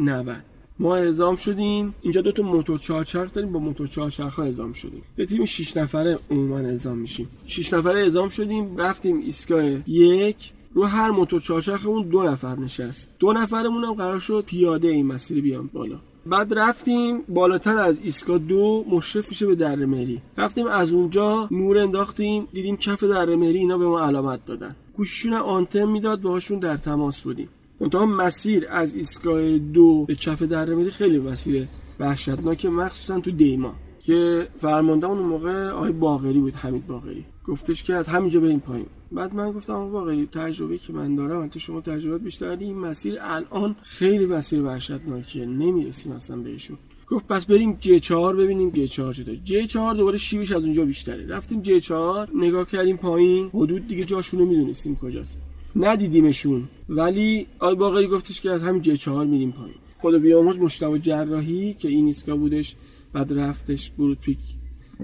90 0.00 0.36
ما 0.78 0.96
اعزام 0.96 1.36
شدیم. 1.36 1.94
اینجا 2.02 2.20
دو 2.20 2.32
تا 2.32 2.42
موتور 2.42 2.78
چهارچرخ 2.78 3.32
داریم 3.32 3.52
با 3.52 3.58
موتور 3.58 3.86
چهارچرخ 3.86 4.34
ها 4.34 4.42
اعزام 4.42 4.72
شدیم. 4.72 5.02
به 5.16 5.26
تیم 5.26 5.44
6 5.44 5.76
نفره 5.76 6.18
عموما 6.30 6.58
اعزام 6.58 6.98
میشیم. 6.98 7.28
6 7.46 7.74
نفره 7.74 8.00
اعزام 8.00 8.28
شدیم 8.28 8.76
رفتیم 8.76 9.18
ایستگاه 9.20 9.88
یک. 9.88 10.52
رو 10.74 10.84
هر 10.84 11.10
موتور 11.10 11.40
چهارچرخمون 11.40 12.08
دو 12.08 12.22
نفر 12.22 12.56
نشست. 12.56 13.14
دو 13.18 13.32
نفرمون 13.32 13.84
هم 13.84 13.94
قرار 13.94 14.18
شد 14.18 14.44
پیاده 14.46 14.88
این 14.88 15.06
مسیر 15.06 15.42
بیام 15.42 15.70
بالا. 15.72 16.00
بعد 16.26 16.58
رفتیم 16.58 17.22
بالاتر 17.28 17.78
از 17.78 18.00
ایسکا 18.00 18.38
دو 18.38 18.84
مشرف 18.90 19.28
میشه 19.28 19.46
به 19.46 19.54
در 19.54 19.76
مری 19.76 20.22
رفتیم 20.36 20.66
از 20.66 20.92
اونجا 20.92 21.48
نور 21.50 21.78
انداختیم 21.78 22.48
دیدیم 22.52 22.76
کف 22.76 23.04
در 23.04 23.34
مری 23.34 23.58
اینا 23.58 23.78
به 23.78 23.86
ما 23.86 24.00
علامت 24.00 24.44
دادن. 24.46 24.76
گوششون 24.94 25.32
آنتن 25.32 25.84
می‌داد 25.84 26.20
باهاشون 26.20 26.58
در 26.58 26.76
تماس 26.76 27.20
بودیم. 27.20 27.48
منتها 27.80 28.06
مسیر 28.06 28.66
از 28.70 28.94
ایستگاه 28.94 29.58
دو 29.58 30.04
به 30.04 30.14
کف 30.14 30.42
در 30.42 30.74
مری 30.74 30.90
خیلی 30.90 31.18
مسیر 31.18 31.68
وحشتناک 32.00 32.66
مخصوصا 32.66 33.20
تو 33.20 33.30
دیما 33.30 33.74
که 34.00 34.48
فرمانده 34.56 35.06
اون 35.06 35.18
موقع 35.18 35.68
آقای 35.68 35.92
باقری 35.92 36.38
بود 36.38 36.54
حمید 36.54 36.86
باقری. 36.86 37.24
گفتش 37.44 37.82
که 37.82 37.94
از 37.94 38.08
همینجا 38.08 38.40
بریم 38.40 38.60
پایین. 38.60 38.86
بعد 39.12 39.34
من 39.34 39.52
گفتم 39.52 39.72
آقا 39.72 39.88
باقری 39.88 40.26
تجربه 40.26 40.78
که 40.78 40.92
من 40.92 41.16
دارم 41.16 41.48
تو 41.48 41.58
شما 41.58 41.80
تجربه 41.80 42.18
بیشتر 42.18 42.46
این 42.46 42.78
مسیر 42.78 43.18
الان 43.20 43.76
خیلی 43.82 44.26
مسیر 44.26 44.62
وحشتناکیه. 44.62 45.46
نمی‌رسیم 45.46 46.12
اصلا 46.12 46.36
بهشون. 46.36 46.78
گفت 47.08 47.26
پس 47.26 47.46
بریم 47.46 47.76
جی 47.80 48.00
4 48.00 48.36
ببینیم 48.36 48.70
جی 48.70 48.88
4 48.88 49.12
چه 49.12 49.22
داره 49.22 49.38
جی 49.38 49.66
4 49.66 49.94
دوباره 49.94 50.18
شیبش 50.18 50.52
از 50.52 50.64
اونجا 50.64 50.84
بیشتره. 50.84 51.26
رفتیم 51.26 51.62
جی 51.62 51.80
4 51.80 52.28
نگاه 52.34 52.66
کردیم 52.66 52.96
پایین. 52.96 53.50
حدود 53.54 53.88
دیگه 53.88 54.04
جاشونو 54.04 54.46
می‌دونستیم 54.46 54.96
کجاست. 54.96 55.42
ندیدیمشون. 55.76 56.68
ولی 56.88 57.46
آقای 57.58 57.74
باقری 57.74 58.06
گفتش 58.06 58.40
که 58.40 58.50
از 58.50 58.62
همین 58.62 58.82
جی 58.82 58.96
4 58.96 59.26
میریم 59.26 59.52
پایین. 59.52 59.74
خدا 59.98 60.18
بیامرز 60.18 60.58
مشتاق 60.58 60.96
جراحی 60.96 61.74
که 61.74 61.88
این 61.88 62.06
ایستگاه 62.06 62.36
بودش 62.36 62.76
بعد 63.12 63.32
رفتش 63.32 63.90
برود 63.90 64.20
پیک. 64.20 64.38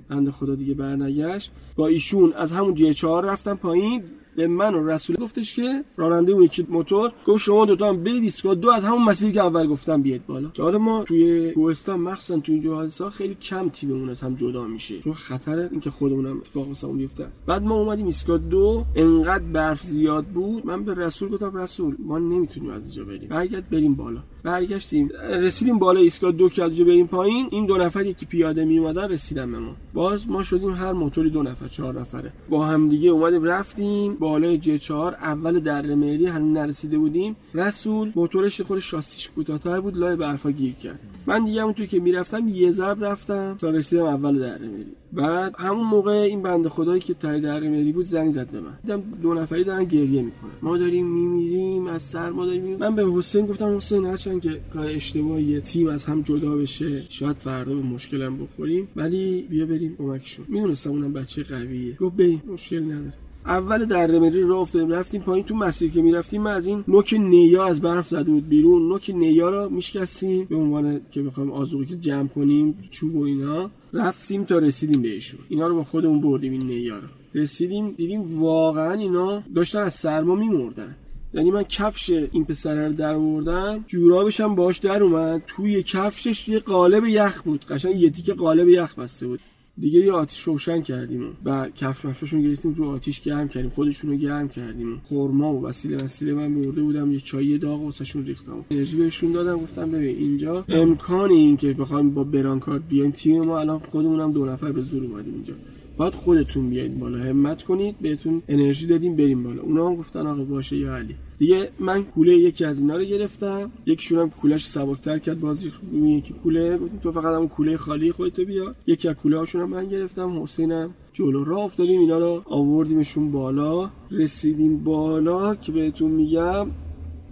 بنده 0.09 0.31
خدا 0.31 0.55
دیگه 0.55 0.75
برنگشت. 0.75 1.51
با 1.77 1.87
ایشون 1.87 2.33
از 2.33 2.53
همون 2.53 2.75
جی 2.75 2.95
4 2.95 3.25
رفتم 3.25 3.55
پایین. 3.55 4.03
به 4.37 4.47
من 4.47 4.75
و 4.75 4.89
رسول 4.89 5.17
گفتش 5.17 5.55
که 5.55 5.85
راننده 5.97 6.33
اون 6.33 6.43
یکی 6.43 6.67
موتور 6.69 7.13
گفت 7.27 7.45
شما 7.45 7.67
دوتا 7.67 7.89
هم 7.89 8.03
برید 8.05 8.23
ایستگاه. 8.23 8.55
دو 8.55 8.71
از 8.71 8.85
همون 8.85 9.05
مسیری 9.05 9.33
که 9.33 9.41
اول 9.41 9.67
گفتم 9.67 10.03
بیاد 10.03 10.27
بالا. 10.27 10.49
که 10.49 10.63
حالا 10.63 10.79
ما 10.79 11.05
توی 11.05 11.53
کوهستان 11.53 12.01
مخصوصا 12.01 12.41
توی 12.41 12.55
اینجور 12.55 12.75
حادثه 12.75 13.11
خیلی 13.11 13.35
کم 13.35 13.69
تیممون 13.69 14.11
از 14.11 14.21
هم 14.21 14.35
جدا 14.35 14.67
میشه. 14.67 15.01
چون 15.01 15.13
خطر 15.13 15.59
اینکه 15.59 15.91
خودمون 15.91 16.27
هم 16.27 16.37
اتفاق 16.37 16.69
واسه 16.69 16.87
اون 16.87 16.97
بیفته 16.97 17.25
است. 17.25 17.47
بعد 17.47 17.63
ما 17.63 17.75
اومدیم 17.75 18.07
ایستگاه 18.07 18.39
دو. 18.39 18.85
انقدر 18.95 19.45
برف 19.45 19.83
زیاد 19.83 20.25
بود. 20.25 20.67
من 20.67 20.85
به 20.85 20.95
رسول 20.95 21.29
گفتم 21.29 21.57
رسول 21.57 21.97
ما 21.99 22.19
نمی‌تونیم 22.19 22.71
از 22.71 22.83
اینجا 22.83 23.05
بریم. 23.05 23.29
برگرد 23.29 23.71
بریم 23.71 23.95
بالا. 23.95 24.21
برگشتیم. 24.47 25.11
رسیدیم 25.31 25.79
بالا 25.79 26.01
ایستگاه 26.01 26.33
دو 26.33 26.51
از 26.63 26.81
بریم 26.81 27.07
پایین. 27.07 27.49
این 27.51 27.67
دو 27.67 27.77
نفری 27.77 28.15
که 28.15 28.27
پیاده 28.27 28.65
می 28.65 28.79
اومدن 28.79 29.09
رسیدن 29.09 29.53
به 29.53 29.59
ما. 29.59 29.77
باز 29.95 30.29
ما 30.29 30.43
شدیم 30.43 30.71
هر 30.71 30.93
موتوری 30.93 31.31
دو 31.31 31.43
نفر 31.43 31.69
چهار 31.69 32.01
نفره. 32.01 32.33
با 32.49 32.67
هم 32.67 32.87
دیگه 32.87 33.11
اومدیم 33.11 33.45
رفتیم 33.45 34.15
بالای 34.15 34.59
جی 34.59 34.79
4 34.79 35.15
اول 35.15 35.61
در 35.61 35.95
مری 35.95 36.27
هنوز 36.27 36.57
نرسیده 36.57 36.99
بودیم. 36.99 37.37
رسول 37.55 38.13
موتورش 38.17 38.61
خود 38.61 38.79
شاسیش 38.79 39.29
کوتاه‌تر 39.29 39.81
بود 39.81 39.97
لای 39.97 40.17
برفا 40.17 40.51
گیر 40.51 40.75
کرد. 40.75 40.99
من 41.27 41.45
دیگه 41.45 41.63
اون 41.63 41.75
که 41.75 42.01
می‌رفتم 42.01 42.49
یه 42.49 42.71
ضرب 42.71 43.05
رفتم 43.05 43.57
تا 43.61 43.71
رسیدم 43.71 44.05
اول 44.05 44.39
در 44.39 44.59
مری 44.59 44.87
بعد 45.17 45.55
همون 45.59 45.87
موقع 45.87 46.13
این 46.13 46.43
بنده 46.43 46.69
خدایی 46.69 47.01
که 47.01 47.15
تای 47.15 47.41
در 47.41 47.61
مری 47.61 47.93
بود 47.93 48.07
زنگ 48.07 48.31
زد 48.31 48.53
به 48.53 48.61
من. 48.61 48.79
دیدم 48.83 49.03
دو 49.23 49.35
نفری 49.35 49.65
دارن 49.65 49.85
گریه 49.85 50.23
می‌کنن. 50.23 50.51
ما 50.63 50.77
داریم 50.77 51.07
میمیریم 51.07 51.87
از 51.87 52.03
سرما 52.03 52.47
داریم 52.47 52.63
میمیریم. 52.63 52.81
من 52.81 52.97
به 52.97 53.05
حسین 53.13 53.47
گفتم 53.47 53.77
حسین 53.77 54.05
هرچند 54.05 54.43
که 54.43 54.61
کار 54.73 54.87
اشتباهی 54.87 55.61
تیم 55.61 55.89
از 55.89 56.05
هم 56.05 56.23
جدا 56.23 56.55
بشه 56.57 57.05
شاید 57.09 57.37
فردا 57.37 57.75
به 57.75 57.83
مشکلم 57.83 58.37
بخوریم 58.37 58.89
ولی 58.97 59.47
بیا 59.51 59.67
بریم 59.67 59.97
کمکشون. 59.99 60.47
می‌دونستم 60.49 60.91
اونم 60.91 61.13
بچه 61.13 61.43
قویه. 61.43 61.97
گفت 61.97 62.17
بریم 62.17 62.43
مشکل 62.53 62.85
نداره. 62.85 63.13
اول 63.47 63.85
در 63.85 64.19
مری 64.19 64.43
راه 64.43 64.61
افتادیم 64.61 64.91
رفتیم 64.91 65.23
پایین. 65.23 65.45
تو 65.45 65.55
مسیر 65.55 65.91
که 65.91 66.03
می‌رفتیم 66.03 66.43
ما 66.43 66.49
از 66.49 66.67
این 66.67 66.85
نوک 66.89 67.15
نیا 67.19 67.65
از 67.65 67.81
برف 67.81 68.09
زده 68.09 68.31
بود 68.31 68.49
بیرون. 68.49 68.89
نوک 68.89 69.11
نیا 69.15 69.51
رو 69.51 69.69
میشکستیم. 69.69 70.45
به 70.45 70.57
عنوان 70.57 71.01
که 71.11 71.23
بخوایم 71.23 71.85
که 71.89 71.97
جمع 71.97 72.29
کنیم 72.29 72.79
چوب 72.91 73.15
و 73.15 73.23
اینا. 73.23 73.71
رفتیم 73.97 74.45
تا 74.45 74.59
رسیدیم 74.59 75.03
بهشون 75.03 75.41
اینا 75.49 75.67
رو 75.67 75.75
با 75.77 75.85
خودمون 75.85 76.21
بردیم 76.21 76.53
این 76.53 76.67
نیا 76.67 76.99
رو. 76.99 77.09
رسیدیم 77.35 77.91
دیدیم 77.91 78.41
واقعا 78.41 78.93
اینا 78.93 79.43
داشتن 79.55 79.83
از 79.83 79.95
سرما 79.95 80.35
میمردن. 80.35 80.97
یعنی 81.35 81.51
من 81.51 81.63
کفش 81.63 82.11
این 82.11 82.45
پسره 82.45 82.89
رو 82.89 82.95
در 82.95 83.15
آوردم 83.15 83.85
جورابش 83.87 84.41
هم 84.41 84.55
باش 84.55 84.79
در 84.79 85.03
اومد. 85.03 85.43
توی 85.47 85.83
کفشش 85.83 86.49
یه 86.49 86.59
قالب 86.59 87.05
یخ 87.07 87.43
بود 87.43 87.65
قشنگ 87.67 88.01
یه 88.01 88.11
تیکه 88.11 88.35
قالب 88.35 88.69
یخ 88.69 88.95
بسته 88.95 89.27
بود. 89.27 89.41
دیگه 89.79 90.01
یه 90.01 90.13
آتیش 90.13 90.43
روشن 90.43 90.83
کردیم 90.83 91.37
و 91.45 91.69
کف 91.69 92.05
مفشاشون 92.05 92.43
گرفتیم 92.43 92.75
تو 92.75 92.85
آتیش 92.85 93.21
گرم 93.21 93.49
کردیم 93.49 93.71
خودشون 93.71 94.11
رو 94.11 94.17
گرم 94.17 94.49
کردیم. 94.49 95.01
خورما 95.05 95.55
و 95.55 95.67
وسیله 95.67 95.97
وسیله 95.97 96.35
من 96.35 96.63
برده 96.63 96.83
بودم 96.83 97.13
یه 97.13 97.21
چای 97.21 97.59
داغ 97.59 97.83
واسهشون 97.83 98.27
ریختم. 98.27 98.65
انرژی 98.71 98.97
بهشون 98.97 99.33
دادم 99.33 99.57
گفتم 99.57 99.91
ببین 99.91 100.17
اینجا 100.17 100.65
امکان 100.69 101.31
این 101.31 101.57
که 101.57 101.73
بخوایم 101.73 102.11
با 102.11 102.25
برانکارد 102.25 102.89
بیایم 102.89 103.11
تیم 103.11 103.43
ما 103.43 103.61
الان 103.61 103.79
خودمونم 103.79 104.33
دو 104.33 104.45
نفر 104.45 104.73
به 104.73 104.83
زور 104.83 105.05
اومدیم 105.05 105.35
اینجا. 105.35 105.55
باید 105.97 106.15
خودتون 106.15 106.71
بیاید 106.71 106.99
بالا. 106.99 107.19
همت 107.19 107.63
کنید 107.63 107.97
بهتون 108.01 108.43
انرژی 108.49 108.87
دادیم 108.87 109.17
بریم 109.17 109.43
بالا. 109.43 109.63
اونا 109.63 109.87
هم 109.87 109.97
گفتن 109.97 110.27
آقا 110.27 110.45
باشه 110.45 110.77
یا 110.77 110.97
علی. 110.97 111.15
دیگه 111.39 111.69
من 111.79 112.05
کوله 112.05 112.33
یکی 112.33 112.65
از 112.65 112.81
اینا 112.81 112.97
رو 112.97 113.05
گرفتم. 113.05 113.71
یکیشون 113.87 114.19
هم 114.19 114.31
کولش 114.31 114.67
سبکتر 114.67 115.19
کرد 115.19 115.41
بازی 115.41 115.73
یکی 115.93 116.35
کوله 116.35 116.79
تو 117.03 117.11
فقط 117.11 117.25
اون 117.25 117.49
کوله 117.49 117.77
خالی 117.77 118.13
خودتو 118.13 118.45
بیا. 118.45 118.75
یکی 118.87 119.09
از 119.09 119.17
کوله 119.17 119.39
هاشون 119.39 119.61
هم 119.63 119.69
من 119.69 119.89
گرفتم 119.89 120.43
حسینم 120.43 120.91
جلو 121.13 121.45
راه 121.45 121.65
افتادیم 121.65 122.01
اینا 122.01 122.19
رو 122.19 122.43
آوردیمشون 122.45 123.31
بالا. 123.31 123.91
رسیدیم 124.11 124.85
بالا 124.85 125.55
که 125.55 125.73
بهتون 125.73 126.11
میگم 126.11 126.67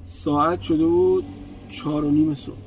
ساعت 0.05 0.63
شده 0.63 0.87
بود 0.87 1.25
چهار 1.69 2.05
و 2.05 2.11
نیم 2.11 2.35
صبح. 2.35 2.64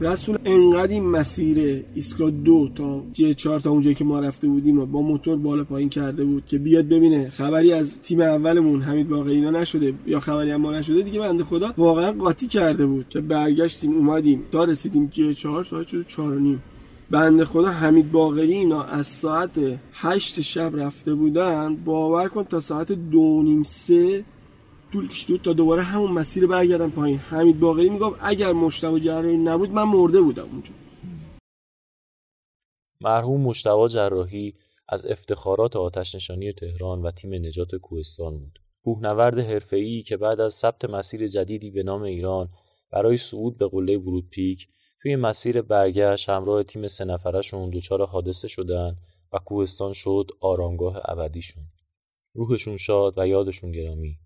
رسول 0.00 0.38
انقدر 0.44 0.92
این 0.92 1.06
مسیر 1.06 1.84
ایسکا 1.94 2.30
دو 2.30 2.68
تا 2.74 3.02
جه 3.12 3.34
چهار 3.34 3.60
تا 3.60 3.70
اونجایی 3.70 3.94
که 3.94 4.04
ما 4.04 4.20
رفته 4.20 4.48
بودیم 4.48 4.78
و 4.78 4.86
با 4.86 5.02
موتور 5.02 5.36
بالا 5.36 5.64
پایین 5.64 5.88
کرده 5.88 6.24
بود 6.24 6.46
که 6.46 6.58
بیاد 6.58 6.84
ببینه. 6.88 7.30
خبری 7.30 7.72
از 7.72 8.00
تیم 8.00 8.20
اولمون 8.20 8.82
حمید 8.82 9.08
باقی 9.08 9.32
اینا 9.32 9.50
نشده 9.50 9.94
یا 10.06 10.20
خبری 10.20 10.50
هم 10.50 10.60
ما 10.60 10.72
نشده 10.72 11.02
دیگه 11.02 11.20
بنده 11.20 11.44
خدا 11.44 11.74
واقعا 11.76 12.12
قاطی 12.12 12.46
کرده 12.46 12.86
بود 12.86 13.08
که 13.08 13.20
برگشتیم 13.20 13.94
اومدیم 13.94 14.42
تا 14.52 14.64
رسیدیم 14.64 15.06
جه 15.06 15.34
چهار 15.34 15.64
ساعت 15.64 15.88
شده 15.88 16.04
چهار 16.04 16.32
و 16.32 16.38
نیم. 16.38 16.62
بنده 17.10 17.44
خدا 17.44 17.68
حمید 17.68 18.12
باقری 18.12 18.54
اینا 18.54 18.82
از 18.82 19.06
ساعت 19.06 19.60
هشت 19.92 20.40
شب 20.40 20.72
رفته 20.76 21.14
بودن 21.14 21.76
باور 21.76 22.28
کن 22.28 22.44
تا 22.44 22.60
ساعت 22.60 22.92
دو 22.92 23.42
نیم 23.42 23.62
سه 23.62 24.24
طول 24.92 25.08
کشید 25.08 25.42
تا 25.42 25.52
دوباره 25.52 25.82
همون 25.82 26.12
مسیر 26.12 26.46
برگردم 26.46 26.90
پایین. 26.90 27.18
حمید 27.18 27.60
باقری 27.60 27.88
می‌گفت 27.88 28.20
اگر 28.22 28.52
مشتبه 28.52 29.00
جراحی 29.00 29.36
نبود 29.36 29.70
من 29.70 29.84
مرده 29.84 30.20
بودم 30.20 30.42
اونجا. 30.42 30.72
مرحوم 33.00 33.40
مشتبه 33.40 33.88
جراحی 33.88 34.54
از 34.88 35.06
افتخارات 35.06 35.76
آتش 35.76 36.14
نشانی 36.14 36.52
تهران 36.52 37.02
و 37.02 37.10
تیم 37.10 37.34
نجات 37.34 37.74
کوهستان 37.74 38.38
بود. 38.38 38.58
کوهنورد 38.84 39.38
حرفه‌ای 39.38 40.02
که 40.02 40.16
بعد 40.16 40.40
از 40.40 40.54
ثبت 40.54 40.84
مسیر 40.84 41.26
جدیدی 41.26 41.70
به 41.70 41.82
نام 41.82 42.02
ایران 42.02 42.48
برای 42.92 43.16
صعود 43.16 43.58
به 43.58 43.68
قله 43.68 43.98
برود 43.98 44.28
پیک 44.30 44.68
توی 45.02 45.16
مسیر 45.16 45.62
برگشت 45.62 46.28
همراه 46.28 46.62
تیم 46.62 46.88
سه 46.88 47.04
نفرشون 47.04 47.70
دچار 47.70 48.06
حادثه 48.06 48.48
شدن 48.48 48.96
و 49.32 49.38
کوهستان 49.38 49.92
شد 49.92 50.30
آرامگاه 50.40 51.00
ابدیشون. 51.04 51.64
روحشون 52.34 52.76
شاد 52.76 53.14
و 53.18 53.26
یادشون 53.26 53.72
گرامی. 53.72 54.18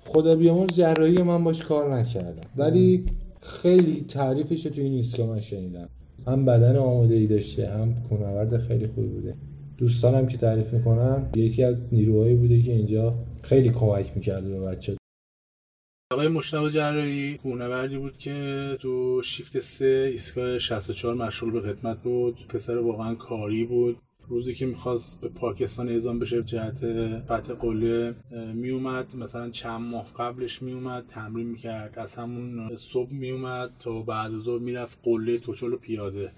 خدا 0.00 0.36
بیامرز 0.36 0.72
جراحی 0.72 1.22
من 1.22 1.44
باش 1.44 1.62
کار 1.62 1.94
نکردم. 1.94 2.46
ولی 2.56 3.04
خیلی 3.40 4.04
تعریفش 4.08 4.62
تو 4.62 4.80
این 4.80 4.92
ایستگاه 4.92 5.26
من 5.26 5.40
شنیدم. 5.40 5.88
هم 6.26 6.44
بدن 6.44 6.76
آماده 6.76 7.14
ای 7.14 7.26
داشته 7.26 7.70
هم 7.70 7.94
کوهنورد 8.08 8.58
خیلی 8.58 8.86
خوبی 8.86 9.08
بوده. 9.08 9.36
دوستانم 9.78 10.26
که 10.26 10.36
تعریف 10.36 10.74
می‌کنن 10.74 11.28
یکی 11.36 11.64
از 11.64 11.82
نیروهایی 11.92 12.36
بوده 12.36 12.62
که 12.62 12.72
اینجا 12.72 13.14
خیلی 13.42 13.70
کمک 13.70 14.12
می‌کرده 14.16 14.48
به 14.48 14.60
بچه 14.60 14.96
آقای 16.12 16.28
مشتبه 16.28 16.70
جراحی 16.70 17.38
کوهنوردی 17.38 17.98
بود 17.98 18.18
که 18.18 18.76
تو 18.80 19.22
شیفت 19.22 19.58
سه 19.58 20.08
ایستگاه 20.12 20.58
64 20.58 21.14
مشغول 21.14 21.50
به 21.50 21.60
خدمت 21.60 22.02
بود. 22.02 22.46
پسر 22.48 22.78
واقعا 22.78 23.14
کاری 23.14 23.64
بود. 23.64 23.96
روزی 24.28 24.54
که 24.54 24.66
می‌خواست 24.66 25.20
به 25.20 25.28
پاکستان 25.28 25.88
اعزام 25.88 26.18
بشه 26.18 26.42
جهت 26.42 26.76
فتح 27.24 27.54
قله 27.54 28.14
میومد 28.54 29.16
مثلا 29.16 29.50
چند 29.50 29.80
ماه 29.80 30.12
قبلش 30.16 30.62
میومد 30.62 31.06
تمرین 31.06 31.46
می‌کرد. 31.46 31.98
از 31.98 32.14
همون 32.14 32.76
صبح 32.76 33.12
میومد 33.12 33.70
تا 33.78 34.02
بعد 34.02 34.34
از 34.34 34.40
ظهر 34.40 34.58
می‌رفت 34.58 34.98
قله 35.02 35.38
توچل 35.38 35.76
پیاده. 35.76 36.30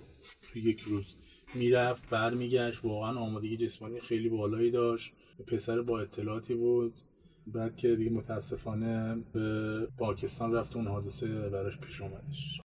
تو 0.42 0.59
یک 0.59 0.81
روز 0.81 1.16
می‌رفت 1.55 2.11
برمیگشت. 2.11 2.85
واقعا 2.85 3.18
آمادگی 3.18 3.57
جسمانی 3.57 4.01
خیلی 4.01 4.29
بالایی 4.29 4.71
داشت. 4.71 5.12
پسر 5.47 5.83
با 5.83 6.01
اطلاعاتی 6.01 6.55
بود. 6.55 6.95
بعد 7.47 7.77
که 7.77 7.97
دیگه 7.97 8.11
متاسفانه 8.11 9.23
به 9.33 9.88
پاکستان 9.99 10.53
رفت 10.53 10.77
اون 10.77 10.87
حادثه 10.87 11.49
براش 11.49 11.79
پیش 11.79 12.01
اومدش. 12.01 12.62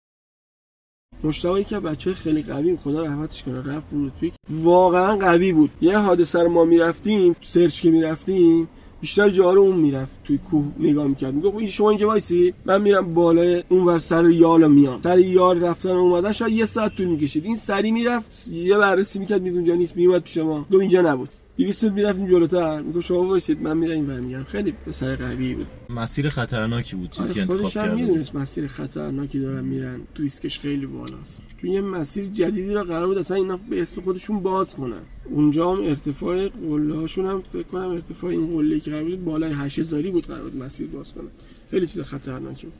مشتاقی 1.24 1.64
که 1.64 1.80
بچه 1.80 2.14
خیلی 2.14 2.42
قوی 2.42 2.76
خدا 2.76 3.04
رحمتش 3.04 3.42
کنه 3.42 3.58
رفت 3.58 3.90
Broad 3.92 4.12
Peak 4.20 4.34
واقعا 4.50 5.16
قوی 5.16 5.52
بود. 5.52 5.70
یه 5.80 5.98
حادثه 5.98 6.42
رو 6.42 6.48
ما 6.48 6.64
می‌رفتیم 6.64 7.36
search 7.40 7.80
که 7.80 7.90
می‌رفتیم 7.90 8.68
بیشتر 9.00 9.30
جا 9.30 9.52
رو 9.52 9.60
اون 9.60 9.76
می‌رفت 9.76 10.18
توی 10.24 10.38
کوه 10.38 10.64
نگاه 10.78 11.06
می‌کرد 11.06 11.34
میگه 11.34 11.56
این 11.56 11.68
شما 11.68 11.90
اینجا 11.90 12.06
وایسی؟ 12.06 12.54
من 12.64 12.82
میرم 12.82 13.14
بالا 13.14 13.62
اون 13.68 13.84
ور 13.84 13.98
سر 13.98 14.30
یالا 14.30 14.68
میام 14.68 15.00
سر 15.04 15.18
یال 15.18 15.62
رفتن 15.62 15.88
اومدن 15.88 16.32
شاید 16.32 16.52
یه 16.52 16.64
ساعت 16.64 16.96
طول 16.96 17.06
می‌کشید. 17.06 17.44
این 17.44 17.56
سری 17.56 17.90
می‌رفت 17.90 18.48
یه 18.48 18.76
بررسی 18.76 19.18
می‌کرد 19.18 19.42
میگه 19.42 19.56
اونجا 19.56 19.74
نیست 19.74 19.96
میومد 19.96 20.22
پیش 20.22 20.36
ما. 20.36 20.60
گفت 20.60 20.80
اینجا 20.80 21.00
نبود. 21.00 21.28
200 21.56 21.84
متر 21.84 21.94
می‌رفتیم 21.94 22.26
جلوتر. 22.26 22.82
میگه 22.82 23.00
شما 23.00 23.22
وایسید 23.22 23.62
من 23.62 23.76
میرم 23.76 23.92
اینور 23.92 24.20
میگم. 24.20 24.44
خیلی 24.44 24.72
پسر 24.72 25.16
قوی 25.16 25.54
بود. 25.54 25.66
مسیر 25.90 26.28
خطرناکی 26.28 26.96
بود 26.96 27.10
چیزی 27.10 27.34
که 27.34 27.40
آره 27.40 27.40
انتخاب 27.40 27.60
خودش 27.60 27.76
هم 27.76 27.88
بود. 27.88 28.00
می‌دونست 28.00 28.34
مسیر 28.34 28.66
خطرناکی 28.66 29.38
دارن 29.38 29.64
میرن. 29.64 30.00
تو 30.14 30.22
ریسکش 30.22 30.60
خیلی 30.60 30.86
بالاست. 30.86 31.42
تو 31.60 31.66
یه 31.66 31.80
مسیر 31.80 32.24
جدیدی 32.24 32.74
رو 32.74 32.84
قرار 32.84 33.06
بود 33.06 33.18
اصلا 33.18 33.36
اینا 33.36 33.56
به 33.56 33.82
اسم 33.82 34.00
خودشون 34.00 34.40
باز 34.40 34.74
کنن. 34.74 35.02
اونجا 35.30 35.72
هم 35.72 35.82
ارتفاع 35.82 36.48
قله 36.48 36.94
هاشون 36.94 37.26
هم 37.26 37.42
فکر 37.52 37.62
کنم 37.62 37.88
ارتفاع 37.88 38.30
این 38.30 38.46
قله 38.46 38.80
که 38.80 38.90
قرار 38.90 39.04
بود 39.04 39.24
بالای 39.24 39.52
8000 39.52 40.02
بود 40.02 40.26
قرار 40.26 40.42
بود 40.42 40.56
مسیر 40.56 40.86
باز 40.86 41.12
کنن. 41.12 41.30
خیلی 41.70 41.86
چیز 41.86 42.00
خطرناکی 42.00 42.66
بود. 42.66 42.76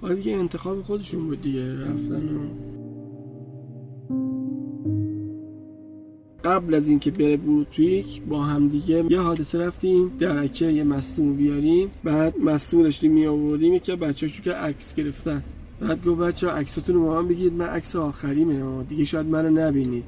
حالا 0.00 0.14
دیگه 0.14 0.32
انتخاب 0.32 0.82
خودشون 0.82 1.26
بود 1.26 1.42
دیگه 1.42 1.80
رفتن 1.80 2.28
و... 2.28 2.40
قبل 6.46 6.74
از 6.74 6.88
اینکه 6.88 7.10
بره 7.10 7.36
بروتویک 7.36 8.22
با 8.22 8.42
هم 8.42 8.68
دیگه 8.68 9.04
یه 9.10 9.20
حادثه 9.20 9.58
رفتیم 9.58 10.12
درکه 10.18 10.66
یه 10.66 10.84
مصدوم 10.84 11.36
بیاریم 11.36 11.90
بعد 12.04 12.38
مصدوم 12.40 12.82
داشتیم 12.82 13.12
می 13.12 13.26
آوردیم 13.26 13.74
یکی 13.74 13.92
از 13.92 13.98
بچه‌هاشو 13.98 14.42
که 14.42 14.52
عکس 14.52 14.94
گرفتن. 14.94 15.42
بعد 15.80 16.04
گفت 16.04 16.20
بچه 16.20 16.48
عکساتون 16.48 16.94
رو 16.94 17.04
با 17.04 17.22
من 17.22 17.28
بگید 17.28 17.52
من 17.52 17.66
عکس 17.66 17.96
آخریمه 17.96 18.84
دیگه 18.84 19.04
شاید 19.04 19.26
منو 19.26 19.50
نبینید. 19.50 20.04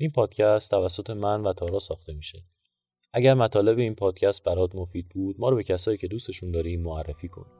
این 0.00 0.10
پادکست 0.10 0.70
توسط 0.70 1.10
من 1.10 1.42
و 1.42 1.52
تارا 1.52 1.78
ساخته 1.78 2.14
میشه. 2.14 2.38
اگر 3.12 3.34
مطالب 3.34 3.78
این 3.78 3.94
پادکست 3.94 4.44
برات 4.44 4.74
مفید 4.74 5.08
بود 5.08 5.36
ما 5.38 5.48
رو 5.48 5.56
به 5.56 5.62
کسایی 5.62 5.98
که 5.98 6.08
دوستشون 6.08 6.50
داری 6.50 6.76
معرفی 6.76 7.28
کن. 7.28 7.59